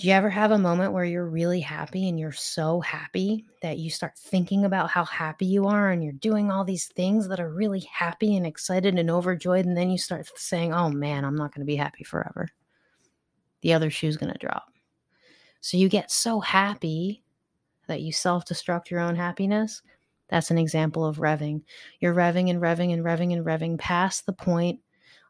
Do 0.00 0.06
you 0.06 0.14
ever 0.14 0.30
have 0.30 0.50
a 0.50 0.58
moment 0.58 0.94
where 0.94 1.04
you're 1.04 1.28
really 1.28 1.60
happy 1.60 2.08
and 2.08 2.18
you're 2.18 2.32
so 2.32 2.80
happy 2.80 3.44
that 3.60 3.76
you 3.76 3.90
start 3.90 4.16
thinking 4.16 4.64
about 4.64 4.88
how 4.88 5.04
happy 5.04 5.44
you 5.44 5.66
are 5.66 5.90
and 5.90 6.02
you're 6.02 6.14
doing 6.14 6.50
all 6.50 6.64
these 6.64 6.86
things 6.86 7.28
that 7.28 7.38
are 7.38 7.52
really 7.52 7.80
happy 7.80 8.34
and 8.34 8.46
excited 8.46 8.98
and 8.98 9.10
overjoyed? 9.10 9.66
And 9.66 9.76
then 9.76 9.90
you 9.90 9.98
start 9.98 10.26
saying, 10.36 10.72
oh 10.72 10.88
man, 10.88 11.22
I'm 11.26 11.36
not 11.36 11.54
going 11.54 11.60
to 11.60 11.70
be 11.70 11.76
happy 11.76 12.02
forever. 12.02 12.48
The 13.60 13.74
other 13.74 13.90
shoe's 13.90 14.16
going 14.16 14.32
to 14.32 14.38
drop. 14.38 14.72
So 15.60 15.76
you 15.76 15.90
get 15.90 16.10
so 16.10 16.40
happy 16.40 17.22
that 17.86 18.00
you 18.00 18.10
self 18.10 18.46
destruct 18.46 18.88
your 18.88 19.00
own 19.00 19.16
happiness. 19.16 19.82
That's 20.30 20.50
an 20.50 20.56
example 20.56 21.04
of 21.04 21.18
revving. 21.18 21.60
You're 22.00 22.14
revving 22.14 22.48
and 22.48 22.62
revving 22.62 22.94
and 22.94 23.04
revving 23.04 23.34
and 23.34 23.44
revving 23.44 23.78
past 23.78 24.24
the 24.24 24.32
point 24.32 24.80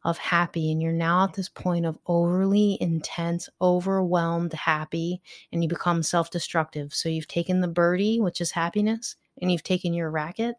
of 0.04 0.18
happy 0.18 0.72
and 0.72 0.80
you're 0.80 0.92
now 0.92 1.24
at 1.24 1.34
this 1.34 1.48
point 1.48 1.84
of 1.84 1.98
overly 2.06 2.78
intense, 2.80 3.48
overwhelmed 3.60 4.52
happy, 4.52 5.20
and 5.52 5.62
you 5.62 5.68
become 5.68 6.02
self 6.02 6.30
destructive. 6.30 6.94
So 6.94 7.08
you've 7.08 7.28
taken 7.28 7.60
the 7.60 7.68
birdie, 7.68 8.20
which 8.20 8.40
is 8.40 8.50
happiness, 8.52 9.16
and 9.40 9.52
you've 9.52 9.62
taken 9.62 9.92
your 9.94 10.10
racket 10.10 10.56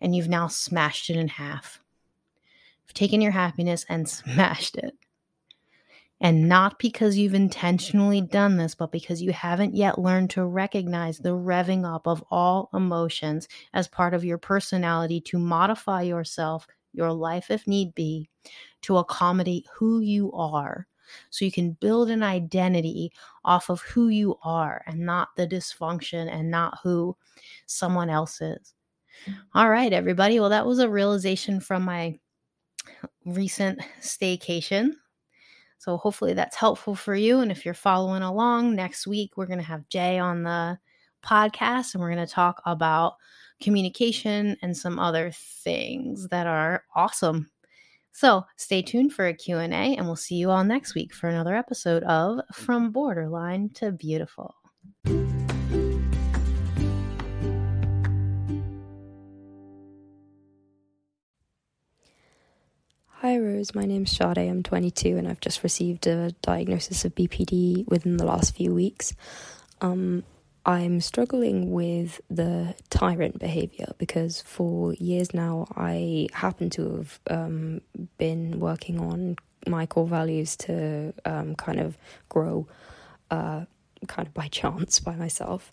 and 0.00 0.14
you've 0.14 0.28
now 0.28 0.48
smashed 0.48 1.10
it 1.10 1.16
in 1.16 1.28
half. 1.28 1.80
You've 2.84 2.94
taken 2.94 3.20
your 3.20 3.32
happiness 3.32 3.84
and 3.88 4.08
smashed 4.08 4.76
it. 4.76 4.94
And 6.18 6.48
not 6.48 6.78
because 6.78 7.18
you've 7.18 7.34
intentionally 7.34 8.22
done 8.22 8.56
this, 8.56 8.74
but 8.74 8.90
because 8.90 9.20
you 9.20 9.32
haven't 9.32 9.74
yet 9.74 9.98
learned 9.98 10.30
to 10.30 10.46
recognize 10.46 11.18
the 11.18 11.36
revving 11.36 11.84
up 11.84 12.06
of 12.06 12.24
all 12.30 12.70
emotions 12.72 13.48
as 13.74 13.86
part 13.86 14.14
of 14.14 14.24
your 14.24 14.38
personality 14.38 15.20
to 15.20 15.38
modify 15.38 16.02
yourself 16.02 16.66
your 16.96 17.12
life 17.12 17.50
if 17.50 17.66
need 17.66 17.94
be 17.94 18.28
to 18.82 18.98
accommodate 18.98 19.66
who 19.72 20.00
you 20.00 20.32
are. 20.32 20.86
So 21.30 21.44
you 21.44 21.52
can 21.52 21.72
build 21.72 22.10
an 22.10 22.22
identity 22.22 23.12
off 23.44 23.70
of 23.70 23.80
who 23.82 24.08
you 24.08 24.36
are 24.42 24.82
and 24.86 25.00
not 25.00 25.28
the 25.36 25.46
dysfunction 25.46 26.28
and 26.30 26.50
not 26.50 26.78
who 26.82 27.16
someone 27.66 28.10
else 28.10 28.40
is. 28.40 28.74
All 29.54 29.70
right, 29.70 29.92
everybody. 29.92 30.40
Well, 30.40 30.50
that 30.50 30.66
was 30.66 30.78
a 30.78 30.88
realization 30.88 31.60
from 31.60 31.82
my 31.84 32.18
recent 33.24 33.80
staycation. 34.00 34.92
So 35.78 35.96
hopefully 35.96 36.34
that's 36.34 36.56
helpful 36.56 36.94
for 36.94 37.14
you. 37.14 37.40
And 37.40 37.50
if 37.52 37.64
you're 37.64 37.74
following 37.74 38.22
along, 38.22 38.74
next 38.74 39.06
week 39.06 39.36
we're 39.36 39.46
going 39.46 39.58
to 39.58 39.64
have 39.64 39.88
Jay 39.88 40.18
on 40.18 40.42
the 40.42 40.78
podcast 41.24 41.94
and 41.94 42.02
we're 42.02 42.12
going 42.12 42.26
to 42.26 42.32
talk 42.32 42.62
about 42.66 43.14
communication 43.60 44.56
and 44.62 44.76
some 44.76 44.98
other 44.98 45.30
things 45.32 46.28
that 46.28 46.46
are 46.46 46.84
awesome. 46.94 47.50
So 48.12 48.44
stay 48.56 48.82
tuned 48.82 49.12
for 49.12 49.26
a 49.26 49.34
Q&A 49.34 49.66
and 49.66 50.06
we'll 50.06 50.16
see 50.16 50.36
you 50.36 50.50
all 50.50 50.64
next 50.64 50.94
week 50.94 51.12
for 51.12 51.28
another 51.28 51.54
episode 51.54 52.02
of 52.04 52.40
From 52.52 52.90
Borderline 52.90 53.70
to 53.74 53.92
Beautiful. 53.92 54.54
Hi 63.20 63.38
Rose, 63.38 63.74
my 63.74 63.82
name's 63.82 64.16
Sade. 64.16 64.38
I'm 64.38 64.62
22 64.62 65.16
and 65.16 65.26
I've 65.26 65.40
just 65.40 65.62
received 65.62 66.06
a 66.06 66.30
diagnosis 66.42 67.04
of 67.04 67.14
BPD 67.14 67.88
within 67.88 68.18
the 68.18 68.24
last 68.24 68.54
few 68.54 68.72
weeks. 68.72 69.14
Um, 69.80 70.22
I'm 70.66 71.00
struggling 71.00 71.70
with 71.70 72.20
the 72.28 72.74
tyrant 72.90 73.38
behavior 73.38 73.92
because 73.98 74.42
for 74.42 74.94
years 74.94 75.32
now 75.32 75.68
I 75.76 76.26
happen 76.32 76.70
to 76.70 76.96
have 76.96 77.20
um, 77.30 77.82
been 78.18 78.58
working 78.58 78.98
on 78.98 79.36
my 79.68 79.86
core 79.86 80.08
values 80.08 80.56
to 80.56 81.14
um, 81.24 81.54
kind 81.54 81.78
of 81.78 81.96
grow 82.28 82.66
uh, 83.30 83.66
kind 84.08 84.26
of 84.26 84.34
by 84.34 84.48
chance 84.50 84.98
by 84.98 85.14
myself. 85.14 85.70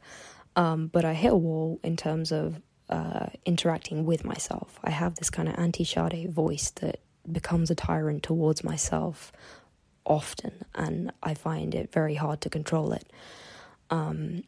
Um, 0.55 0.87
but 0.87 1.05
I 1.05 1.15
hit 1.15 1.33
a 1.33 1.37
wall 1.37 1.79
in 1.83 1.97
terms 1.97 2.31
of 2.31 2.61
uh, 2.87 3.27
interacting 3.45 4.05
with 4.05 4.23
myself. 4.23 4.79
I 4.83 4.91
have 4.91 5.15
this 5.15 5.31
kind 5.31 5.49
of 5.49 5.55
anti 5.57 5.83
Sade 5.83 6.31
voice 6.31 6.69
that 6.81 6.99
becomes 7.31 7.71
a 7.71 7.75
tyrant 7.75 8.21
towards 8.21 8.63
myself 8.63 9.31
often, 10.05 10.65
and 10.75 11.11
I 11.23 11.33
find 11.33 11.73
it 11.73 11.91
very 11.91 12.13
hard 12.13 12.41
to 12.41 12.49
control 12.51 12.93
it. 12.93 13.11
Um, 13.89 14.43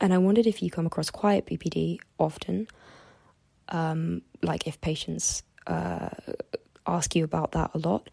and 0.00 0.12
I 0.12 0.18
wondered 0.18 0.46
if 0.46 0.62
you 0.62 0.70
come 0.70 0.86
across 0.86 1.10
quiet 1.10 1.46
BPD 1.46 1.98
often, 2.18 2.68
um, 3.68 4.22
like 4.42 4.66
if 4.66 4.80
patients 4.80 5.42
uh, 5.66 6.10
ask 6.86 7.14
you 7.14 7.24
about 7.24 7.52
that 7.52 7.70
a 7.74 7.78
lot, 7.78 8.10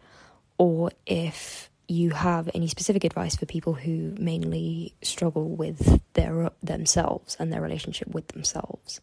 or 0.58 0.90
if 1.06 1.70
you 1.88 2.10
have 2.10 2.48
any 2.54 2.68
specific 2.68 3.04
advice 3.04 3.36
for 3.36 3.46
people 3.46 3.74
who 3.74 4.14
mainly 4.18 4.94
struggle 5.02 5.48
with 5.48 6.00
their 6.14 6.50
themselves 6.62 7.36
and 7.38 7.52
their 7.52 7.60
relationship 7.60 8.08
with 8.08 8.28
themselves. 8.28 9.00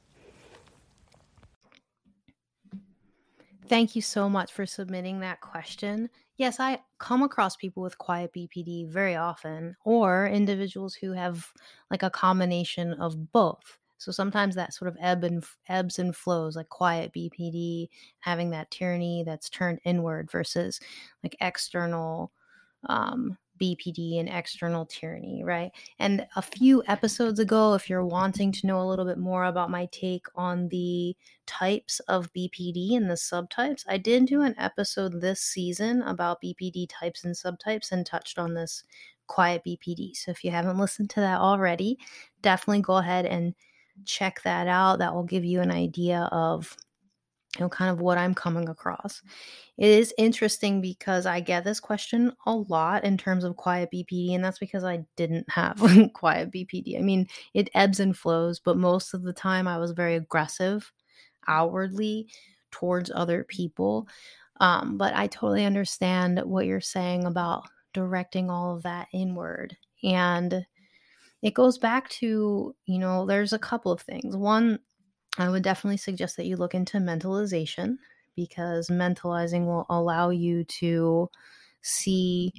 Thank 3.69 3.95
you 3.95 4.01
so 4.01 4.27
much 4.29 4.51
for 4.51 4.65
submitting 4.65 5.19
that 5.19 5.41
question. 5.41 6.09
Yes, 6.37 6.59
I 6.59 6.81
come 6.97 7.21
across 7.21 7.55
people 7.55 7.83
with 7.83 7.97
quiet 7.99 8.33
BPD 8.33 8.85
very 8.85 9.15
often, 9.15 9.75
or 9.85 10.27
individuals 10.27 10.95
who 10.95 11.11
have 11.11 11.53
like 11.91 12.01
a 12.03 12.09
combination 12.09 12.93
of 12.93 13.31
both. 13.31 13.77
So 13.97 14.11
sometimes 14.11 14.55
that 14.55 14.73
sort 14.73 14.87
of 14.89 14.97
ebb 14.99 15.23
and 15.23 15.43
ebbs 15.67 15.99
and 15.99 16.15
flows, 16.15 16.55
like 16.55 16.69
quiet 16.69 17.13
BPD, 17.13 17.89
having 18.19 18.49
that 18.51 18.71
tyranny 18.71 19.23
that's 19.25 19.49
turned 19.49 19.79
inward 19.83 20.31
versus 20.31 20.79
like 21.23 21.35
external 21.41 22.31
um, 22.87 23.37
BPD 23.59 24.19
and 24.19 24.29
external 24.29 24.85
tyranny, 24.85 25.43
right? 25.43 25.71
And 25.99 26.25
a 26.35 26.41
few 26.41 26.83
episodes 26.87 27.39
ago, 27.39 27.73
if 27.73 27.89
you're 27.89 28.05
wanting 28.05 28.51
to 28.53 28.67
know 28.67 28.81
a 28.81 28.87
little 28.87 29.05
bit 29.05 29.17
more 29.17 29.45
about 29.45 29.69
my 29.69 29.87
take 29.91 30.25
on 30.35 30.67
the 30.69 31.15
types 31.45 31.99
of 32.01 32.31
BPD 32.33 32.95
and 32.95 33.09
the 33.09 33.15
subtypes, 33.15 33.83
I 33.87 33.97
did 33.97 34.25
do 34.25 34.41
an 34.41 34.55
episode 34.57 35.19
this 35.21 35.41
season 35.41 36.01
about 36.03 36.41
BPD 36.41 36.87
types 36.89 37.23
and 37.23 37.35
subtypes 37.35 37.91
and 37.91 38.05
touched 38.05 38.39
on 38.39 38.53
this 38.53 38.83
quiet 39.27 39.63
BPD. 39.65 40.15
So 40.15 40.31
if 40.31 40.43
you 40.43 40.51
haven't 40.51 40.77
listened 40.77 41.09
to 41.11 41.19
that 41.19 41.39
already, 41.39 41.97
definitely 42.41 42.81
go 42.81 42.97
ahead 42.97 43.25
and 43.25 43.53
check 44.05 44.41
that 44.43 44.67
out. 44.67 44.99
That 44.99 45.13
will 45.13 45.23
give 45.23 45.45
you 45.45 45.61
an 45.61 45.71
idea 45.71 46.27
of 46.31 46.75
you 47.57 47.61
know, 47.65 47.69
kind 47.69 47.89
of 47.89 47.99
what 47.99 48.17
I'm 48.17 48.35
coming 48.35 48.69
across. 48.69 49.21
It 49.77 49.89
is 49.89 50.13
interesting 50.17 50.81
because 50.81 51.25
I 51.25 51.39
get 51.39 51.63
this 51.63 51.79
question 51.79 52.31
a 52.45 52.53
lot 52.53 53.03
in 53.03 53.17
terms 53.17 53.43
of 53.43 53.57
quiet 53.57 53.89
BPD, 53.93 54.35
and 54.35 54.43
that's 54.43 54.59
because 54.59 54.83
I 54.83 55.03
didn't 55.15 55.49
have 55.49 55.81
quiet 56.13 56.51
BPD. 56.51 56.97
I 56.97 57.01
mean, 57.01 57.27
it 57.53 57.69
ebbs 57.73 57.99
and 57.99 58.15
flows, 58.15 58.59
but 58.59 58.77
most 58.77 59.13
of 59.13 59.23
the 59.23 59.33
time 59.33 59.67
I 59.67 59.77
was 59.79 59.91
very 59.91 60.15
aggressive 60.15 60.91
outwardly 61.47 62.27
towards 62.71 63.11
other 63.13 63.43
people. 63.43 64.07
Um, 64.59 64.97
but 64.97 65.15
I 65.15 65.27
totally 65.27 65.65
understand 65.65 66.41
what 66.43 66.65
you're 66.65 66.81
saying 66.81 67.25
about 67.25 67.63
directing 67.93 68.49
all 68.49 68.75
of 68.75 68.83
that 68.83 69.07
inward. 69.13 69.75
And 70.03 70.65
it 71.41 71.53
goes 71.53 71.77
back 71.77 72.09
to, 72.09 72.75
you 72.85 72.99
know, 72.99 73.25
there's 73.25 73.53
a 73.53 73.59
couple 73.59 73.91
of 73.91 74.01
things. 74.01 74.35
One, 74.35 74.79
I 75.39 75.49
would 75.49 75.63
definitely 75.63 75.97
suggest 75.97 76.37
that 76.37 76.45
you 76.45 76.57
look 76.57 76.75
into 76.75 76.97
mentalization 76.97 77.97
because 78.35 78.89
mentalizing 78.89 79.65
will 79.65 79.85
allow 79.89 80.29
you 80.29 80.63
to 80.65 81.29
see 81.81 82.53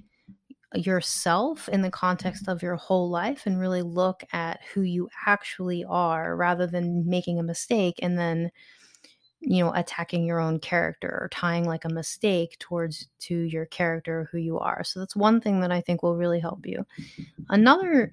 yourself 0.75 1.69
in 1.69 1.83
the 1.83 1.91
context 1.91 2.49
of 2.49 2.63
your 2.63 2.77
whole 2.77 3.11
life 3.11 3.45
and 3.47 3.59
really 3.59 3.83
look 3.83 4.23
at 4.33 4.61
who 4.73 4.83
you 4.83 5.09
actually 5.27 5.85
are 5.85 6.37
rather 6.37 6.67
than 6.67 7.09
making 7.09 7.39
a 7.39 7.43
mistake 7.43 7.99
and 8.03 8.19
then 8.19 8.51
you 9.41 9.65
know 9.65 9.73
attacking 9.75 10.25
your 10.25 10.39
own 10.39 10.61
character 10.61 11.09
or 11.09 11.29
tying 11.33 11.65
like 11.65 11.85
a 11.85 11.89
mistake 11.89 12.57
towards 12.59 13.09
to 13.19 13.35
your 13.35 13.67
character 13.67 14.29
who 14.31 14.39
you 14.39 14.59
are. 14.59 14.85
So 14.85 15.01
that's 15.01 15.17
one 15.17 15.41
thing 15.41 15.61
that 15.61 15.73
i 15.73 15.81
think 15.81 16.03
will 16.03 16.17
really 16.17 16.41
help 16.41 16.67
you. 16.67 16.87
Another 17.49 18.11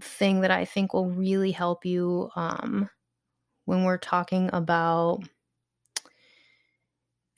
thing 0.00 0.40
that 0.40 0.50
i 0.50 0.64
think 0.64 0.92
will 0.92 1.08
really 1.08 1.52
help 1.52 1.86
you 1.86 2.28
um, 2.36 2.90
when 3.64 3.84
we're 3.84 3.98
talking 3.98 4.50
about 4.52 5.22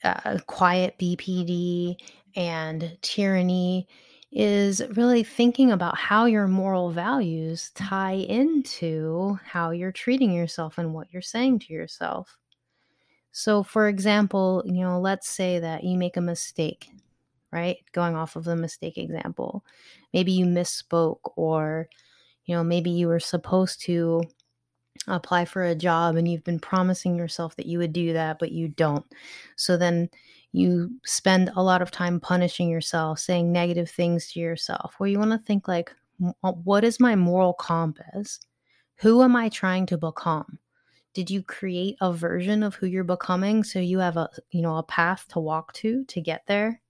uh, 0.03 0.37
quiet 0.45 0.97
bpd 0.99 1.95
and 2.35 2.97
tyranny 3.01 3.87
is 4.31 4.81
really 4.91 5.23
thinking 5.23 5.71
about 5.71 5.97
how 5.97 6.25
your 6.25 6.47
moral 6.47 6.91
values 6.91 7.71
tie 7.75 8.13
into 8.13 9.39
how 9.43 9.71
you're 9.71 9.91
treating 9.91 10.31
yourself 10.33 10.77
and 10.77 10.93
what 10.93 11.11
you're 11.11 11.21
saying 11.21 11.59
to 11.59 11.73
yourself. 11.73 12.37
So, 13.31 13.63
for 13.63 13.87
example, 13.87 14.63
you 14.65 14.81
know, 14.81 14.99
let's 14.99 15.29
say 15.29 15.59
that 15.59 15.83
you 15.83 15.97
make 15.97 16.17
a 16.17 16.21
mistake, 16.21 16.89
right? 17.51 17.77
Going 17.93 18.15
off 18.15 18.35
of 18.35 18.43
the 18.43 18.55
mistake 18.55 18.97
example. 18.97 19.63
Maybe 20.13 20.33
you 20.33 20.45
misspoke, 20.45 21.19
or, 21.35 21.87
you 22.45 22.55
know, 22.55 22.63
maybe 22.63 22.89
you 22.89 23.07
were 23.07 23.19
supposed 23.19 23.81
to 23.83 24.23
apply 25.07 25.45
for 25.45 25.63
a 25.63 25.75
job 25.75 26.15
and 26.15 26.27
you've 26.27 26.43
been 26.43 26.59
promising 26.59 27.15
yourself 27.15 27.55
that 27.55 27.65
you 27.65 27.79
would 27.79 27.93
do 27.93 28.13
that, 28.13 28.39
but 28.39 28.51
you 28.51 28.67
don't. 28.67 29.05
So 29.55 29.77
then 29.77 30.09
you 30.51 30.91
spend 31.05 31.51
a 31.55 31.63
lot 31.63 31.81
of 31.81 31.91
time 31.91 32.19
punishing 32.19 32.69
yourself, 32.69 33.19
saying 33.19 33.51
negative 33.51 33.89
things 33.89 34.31
to 34.31 34.39
yourself, 34.39 34.95
where 34.97 35.09
you 35.09 35.19
want 35.19 35.31
to 35.31 35.37
think, 35.37 35.67
like, 35.67 35.93
uh, 36.43 36.51
what 36.51 36.83
is 36.83 36.99
my 36.99 37.15
moral 37.15 37.53
compass? 37.53 38.39
Who 38.97 39.21
am 39.21 39.35
I 39.35 39.49
trying 39.49 39.85
to 39.87 39.97
become? 39.97 40.59
Did 41.13 41.29
you 41.29 41.43
create 41.43 41.97
a 42.01 42.13
version 42.13 42.63
of 42.63 42.75
who 42.75 42.87
you're 42.87 43.03
becoming 43.03 43.63
so 43.63 43.79
you 43.79 43.99
have 43.99 44.17
a 44.17 44.29
you 44.51 44.61
know 44.61 44.77
a 44.77 44.83
path 44.83 45.25
to 45.29 45.39
walk 45.39 45.73
to 45.73 46.03
to 46.05 46.21
get 46.21 46.43
there? 46.47 46.81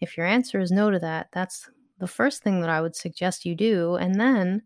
If 0.00 0.16
your 0.16 0.26
answer 0.26 0.60
is 0.60 0.70
no 0.70 0.90
to 0.90 0.98
that, 0.98 1.28
that's 1.32 1.68
the 1.98 2.06
first 2.08 2.42
thing 2.42 2.60
that 2.60 2.70
I 2.70 2.80
would 2.80 2.96
suggest 2.96 3.44
you 3.46 3.54
do. 3.54 3.96
And 3.96 4.20
then 4.20 4.62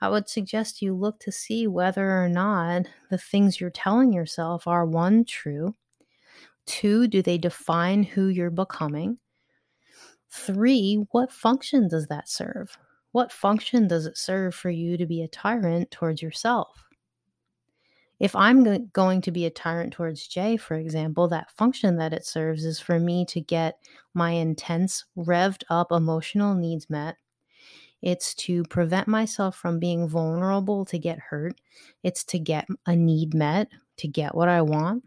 I 0.00 0.08
would 0.08 0.28
suggest 0.28 0.82
you 0.82 0.94
look 0.94 1.20
to 1.20 1.32
see 1.32 1.66
whether 1.66 2.22
or 2.22 2.28
not 2.28 2.86
the 3.10 3.18
things 3.18 3.60
you're 3.60 3.70
telling 3.70 4.12
yourself 4.12 4.66
are 4.66 4.84
one, 4.86 5.24
true, 5.24 5.74
Two, 6.66 7.06
do 7.06 7.22
they 7.22 7.38
define 7.38 8.02
who 8.02 8.26
you're 8.26 8.50
becoming? 8.50 9.18
Three, 10.32 11.06
what 11.12 11.30
function 11.30 11.86
does 11.86 12.08
that 12.08 12.28
serve? 12.28 12.76
What 13.12 13.30
function 13.30 13.86
does 13.86 14.04
it 14.06 14.18
serve 14.18 14.52
for 14.54 14.70
you 14.70 14.96
to 14.96 15.06
be 15.06 15.22
a 15.22 15.28
tyrant 15.28 15.92
towards 15.92 16.22
yourself? 16.22 16.88
If 18.22 18.36
I'm 18.36 18.86
going 18.92 19.20
to 19.22 19.32
be 19.32 19.46
a 19.46 19.50
tyrant 19.50 19.92
towards 19.92 20.28
Jay, 20.28 20.56
for 20.56 20.76
example, 20.76 21.26
that 21.26 21.50
function 21.50 21.96
that 21.96 22.12
it 22.12 22.24
serves 22.24 22.64
is 22.64 22.78
for 22.78 23.00
me 23.00 23.24
to 23.24 23.40
get 23.40 23.80
my 24.14 24.30
intense, 24.30 25.04
revved 25.18 25.64
up 25.68 25.90
emotional 25.90 26.54
needs 26.54 26.88
met. 26.88 27.16
It's 28.00 28.32
to 28.36 28.62
prevent 28.62 29.08
myself 29.08 29.56
from 29.56 29.80
being 29.80 30.06
vulnerable 30.06 30.84
to 30.84 31.00
get 31.00 31.18
hurt. 31.18 31.60
It's 32.04 32.22
to 32.26 32.38
get 32.38 32.68
a 32.86 32.94
need 32.94 33.34
met, 33.34 33.70
to 33.96 34.06
get 34.06 34.36
what 34.36 34.48
I 34.48 34.62
want. 34.62 35.02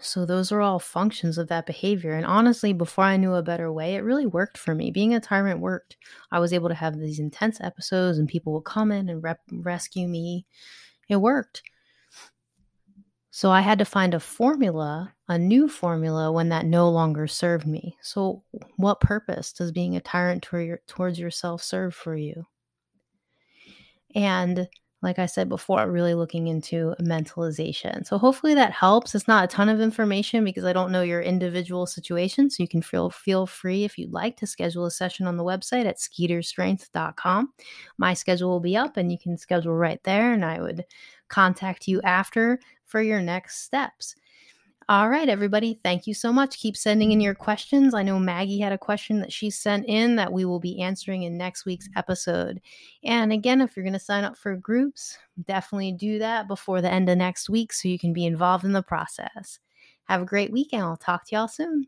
So, 0.00 0.24
those 0.24 0.50
are 0.50 0.62
all 0.62 0.78
functions 0.78 1.36
of 1.36 1.48
that 1.48 1.66
behavior. 1.66 2.14
And 2.14 2.24
honestly, 2.24 2.72
before 2.72 3.04
I 3.04 3.18
knew 3.18 3.34
a 3.34 3.42
better 3.42 3.70
way, 3.70 3.96
it 3.96 4.04
really 4.04 4.24
worked 4.24 4.56
for 4.56 4.74
me. 4.74 4.90
Being 4.90 5.12
a 5.12 5.20
tyrant 5.20 5.60
worked. 5.60 5.98
I 6.32 6.38
was 6.38 6.54
able 6.54 6.70
to 6.70 6.74
have 6.74 6.98
these 6.98 7.18
intense 7.18 7.60
episodes, 7.60 8.16
and 8.16 8.26
people 8.26 8.54
would 8.54 8.64
come 8.64 8.92
in 8.92 9.10
and 9.10 9.22
rep- 9.22 9.42
rescue 9.52 10.08
me. 10.08 10.46
It 11.06 11.16
worked. 11.16 11.64
So, 13.30 13.50
I 13.50 13.60
had 13.60 13.78
to 13.78 13.84
find 13.84 14.14
a 14.14 14.20
formula, 14.20 15.14
a 15.28 15.38
new 15.38 15.68
formula, 15.68 16.32
when 16.32 16.48
that 16.48 16.66
no 16.66 16.90
longer 16.90 17.26
served 17.26 17.66
me. 17.66 17.96
So, 18.02 18.42
what 18.76 19.00
purpose 19.00 19.52
does 19.52 19.72
being 19.72 19.96
a 19.96 20.00
tyrant 20.00 20.46
towards 20.86 21.18
yourself 21.18 21.62
serve 21.62 21.94
for 21.94 22.16
you? 22.16 22.46
And 24.14 24.68
like 25.02 25.18
I 25.18 25.26
said 25.26 25.48
before, 25.48 25.90
really 25.90 26.14
looking 26.14 26.48
into 26.48 26.94
mentalization. 27.00 28.06
So 28.06 28.18
hopefully 28.18 28.54
that 28.54 28.72
helps. 28.72 29.14
It's 29.14 29.26
not 29.26 29.44
a 29.44 29.46
ton 29.46 29.70
of 29.70 29.80
information 29.80 30.44
because 30.44 30.64
I 30.64 30.74
don't 30.74 30.92
know 30.92 31.00
your 31.00 31.22
individual 31.22 31.86
situation. 31.86 32.50
So 32.50 32.62
you 32.62 32.68
can 32.68 32.82
feel 32.82 33.08
feel 33.08 33.46
free 33.46 33.84
if 33.84 33.96
you'd 33.96 34.12
like 34.12 34.36
to 34.38 34.46
schedule 34.46 34.84
a 34.84 34.90
session 34.90 35.26
on 35.26 35.38
the 35.38 35.44
website 35.44 35.86
at 35.86 35.96
skeeterstrength.com. 35.98 37.52
My 37.96 38.12
schedule 38.12 38.50
will 38.50 38.60
be 38.60 38.76
up 38.76 38.98
and 38.98 39.10
you 39.10 39.18
can 39.18 39.38
schedule 39.38 39.74
right 39.74 40.02
there 40.04 40.34
and 40.34 40.44
I 40.44 40.60
would 40.60 40.84
contact 41.28 41.88
you 41.88 42.02
after 42.02 42.60
for 42.90 43.00
your 43.00 43.20
next 43.20 43.62
steps. 43.62 44.16
All 44.90 45.08
right, 45.08 45.28
everybody. 45.28 45.78
Thank 45.84 46.08
you 46.08 46.14
so 46.14 46.32
much. 46.32 46.58
Keep 46.58 46.76
sending 46.76 47.12
in 47.12 47.20
your 47.20 47.36
questions. 47.36 47.94
I 47.94 48.02
know 48.02 48.18
Maggie 48.18 48.58
had 48.58 48.72
a 48.72 48.78
question 48.78 49.20
that 49.20 49.32
she 49.32 49.48
sent 49.48 49.86
in 49.86 50.16
that 50.16 50.32
we 50.32 50.44
will 50.44 50.58
be 50.58 50.82
answering 50.82 51.22
in 51.22 51.38
next 51.38 51.64
week's 51.64 51.88
episode. 51.94 52.60
And 53.04 53.32
again, 53.32 53.60
if 53.60 53.76
you're 53.76 53.84
going 53.84 53.92
to 53.92 54.00
sign 54.00 54.24
up 54.24 54.36
for 54.36 54.56
groups, 54.56 55.16
definitely 55.46 55.92
do 55.92 56.18
that 56.18 56.48
before 56.48 56.82
the 56.82 56.92
end 56.92 57.08
of 57.08 57.18
next 57.18 57.48
week 57.48 57.72
so 57.72 57.86
you 57.86 58.00
can 58.00 58.12
be 58.12 58.26
involved 58.26 58.64
in 58.64 58.72
the 58.72 58.82
process. 58.82 59.60
Have 60.06 60.22
a 60.22 60.26
great 60.26 60.50
weekend. 60.50 60.82
I'll 60.82 60.96
talk 60.96 61.24
to 61.26 61.36
y'all 61.36 61.46
soon. 61.46 61.86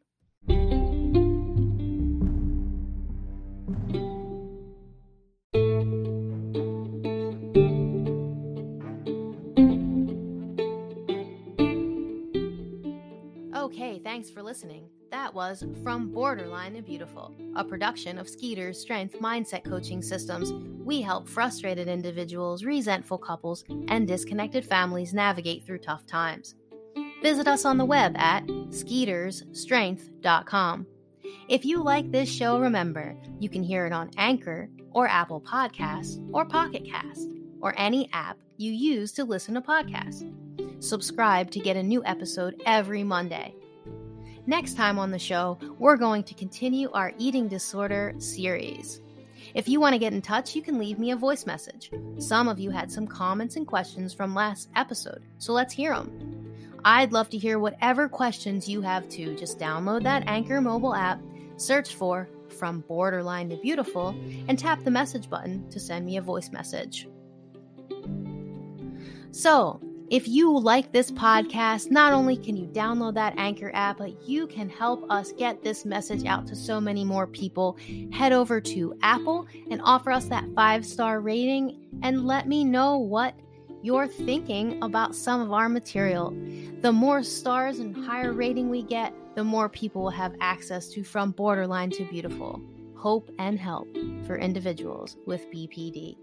Thanks 14.22 14.32
for 14.32 14.44
listening. 14.44 14.88
That 15.10 15.34
was 15.34 15.64
From 15.82 16.12
Borderline 16.12 16.74
to 16.74 16.82
Beautiful, 16.82 17.34
a 17.56 17.64
production 17.64 18.20
of 18.20 18.28
Skeeter's 18.28 18.78
Strength 18.78 19.18
Mindset 19.18 19.64
Coaching 19.64 20.00
Systems. 20.00 20.52
We 20.84 21.02
help 21.02 21.28
frustrated 21.28 21.88
individuals, 21.88 22.62
resentful 22.62 23.18
couples, 23.18 23.64
and 23.88 24.06
disconnected 24.06 24.64
families 24.64 25.12
navigate 25.12 25.66
through 25.66 25.78
tough 25.78 26.06
times. 26.06 26.54
Visit 27.20 27.48
us 27.48 27.64
on 27.64 27.78
the 27.78 27.84
web 27.84 28.16
at 28.16 28.46
skeetersstrength.com. 28.46 30.86
If 31.48 31.64
you 31.64 31.82
like 31.82 32.12
this 32.12 32.28
show, 32.28 32.60
remember 32.60 33.16
you 33.40 33.48
can 33.48 33.64
hear 33.64 33.86
it 33.86 33.92
on 33.92 34.12
Anchor 34.18 34.68
or 34.92 35.08
Apple 35.08 35.40
Podcasts 35.40 36.24
or 36.32 36.44
Pocket 36.44 36.84
Cast 36.84 37.28
or 37.60 37.74
any 37.76 38.08
app 38.12 38.38
you 38.56 38.70
use 38.70 39.10
to 39.14 39.24
listen 39.24 39.54
to 39.54 39.60
podcasts. 39.60 40.32
Subscribe 40.80 41.50
to 41.50 41.58
get 41.58 41.76
a 41.76 41.82
new 41.82 42.04
episode 42.04 42.62
every 42.66 43.02
Monday. 43.02 43.56
Next 44.46 44.74
time 44.74 44.98
on 44.98 45.12
the 45.12 45.18
show, 45.18 45.56
we're 45.78 45.96
going 45.96 46.24
to 46.24 46.34
continue 46.34 46.90
our 46.90 47.12
eating 47.16 47.46
disorder 47.46 48.14
series. 48.18 49.00
If 49.54 49.68
you 49.68 49.78
want 49.78 49.92
to 49.92 50.00
get 50.00 50.12
in 50.12 50.20
touch, 50.20 50.56
you 50.56 50.62
can 50.62 50.78
leave 50.78 50.98
me 50.98 51.12
a 51.12 51.16
voice 51.16 51.46
message. 51.46 51.92
Some 52.18 52.48
of 52.48 52.58
you 52.58 52.70
had 52.70 52.90
some 52.90 53.06
comments 53.06 53.54
and 53.54 53.66
questions 53.66 54.12
from 54.12 54.34
last 54.34 54.68
episode, 54.74 55.22
so 55.38 55.52
let's 55.52 55.72
hear 55.72 55.94
them. 55.94 56.80
I'd 56.84 57.12
love 57.12 57.30
to 57.30 57.38
hear 57.38 57.60
whatever 57.60 58.08
questions 58.08 58.68
you 58.68 58.80
have 58.80 59.08
too. 59.08 59.36
Just 59.36 59.60
download 59.60 60.02
that 60.02 60.24
Anchor 60.26 60.60
mobile 60.60 60.94
app, 60.94 61.20
search 61.56 61.94
for 61.94 62.28
From 62.58 62.80
Borderline 62.80 63.48
to 63.50 63.56
Beautiful, 63.56 64.08
and 64.48 64.58
tap 64.58 64.82
the 64.82 64.90
message 64.90 65.30
button 65.30 65.68
to 65.70 65.78
send 65.78 66.04
me 66.04 66.16
a 66.16 66.22
voice 66.22 66.50
message. 66.50 67.06
So, 69.30 69.80
if 70.10 70.28
you 70.28 70.58
like 70.58 70.92
this 70.92 71.10
podcast, 71.10 71.90
not 71.90 72.12
only 72.12 72.36
can 72.36 72.56
you 72.56 72.66
download 72.66 73.14
that 73.14 73.34
Anchor 73.36 73.70
app, 73.74 73.98
but 73.98 74.28
you 74.28 74.46
can 74.46 74.68
help 74.68 75.10
us 75.10 75.32
get 75.32 75.62
this 75.62 75.84
message 75.84 76.24
out 76.26 76.46
to 76.48 76.56
so 76.56 76.80
many 76.80 77.04
more 77.04 77.26
people. 77.26 77.76
Head 78.12 78.32
over 78.32 78.60
to 78.60 78.96
Apple 79.02 79.46
and 79.70 79.80
offer 79.84 80.10
us 80.10 80.26
that 80.26 80.44
five 80.54 80.84
star 80.84 81.20
rating 81.20 81.78
and 82.02 82.26
let 82.26 82.46
me 82.46 82.64
know 82.64 82.98
what 82.98 83.34
you're 83.82 84.06
thinking 84.06 84.82
about 84.82 85.14
some 85.14 85.40
of 85.40 85.52
our 85.52 85.68
material. 85.68 86.30
The 86.80 86.92
more 86.92 87.22
stars 87.22 87.78
and 87.78 87.96
higher 87.96 88.32
rating 88.32 88.70
we 88.70 88.82
get, 88.82 89.14
the 89.34 89.44
more 89.44 89.68
people 89.68 90.02
will 90.02 90.10
have 90.10 90.34
access 90.40 90.88
to 90.90 91.02
From 91.02 91.30
Borderline 91.32 91.90
to 91.92 92.04
Beautiful 92.04 92.60
hope 93.02 93.28
and 93.40 93.58
help 93.58 93.88
for 94.26 94.38
individuals 94.38 95.16
with 95.26 95.50
BPD. 95.50 96.16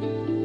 Bye. 0.00 0.35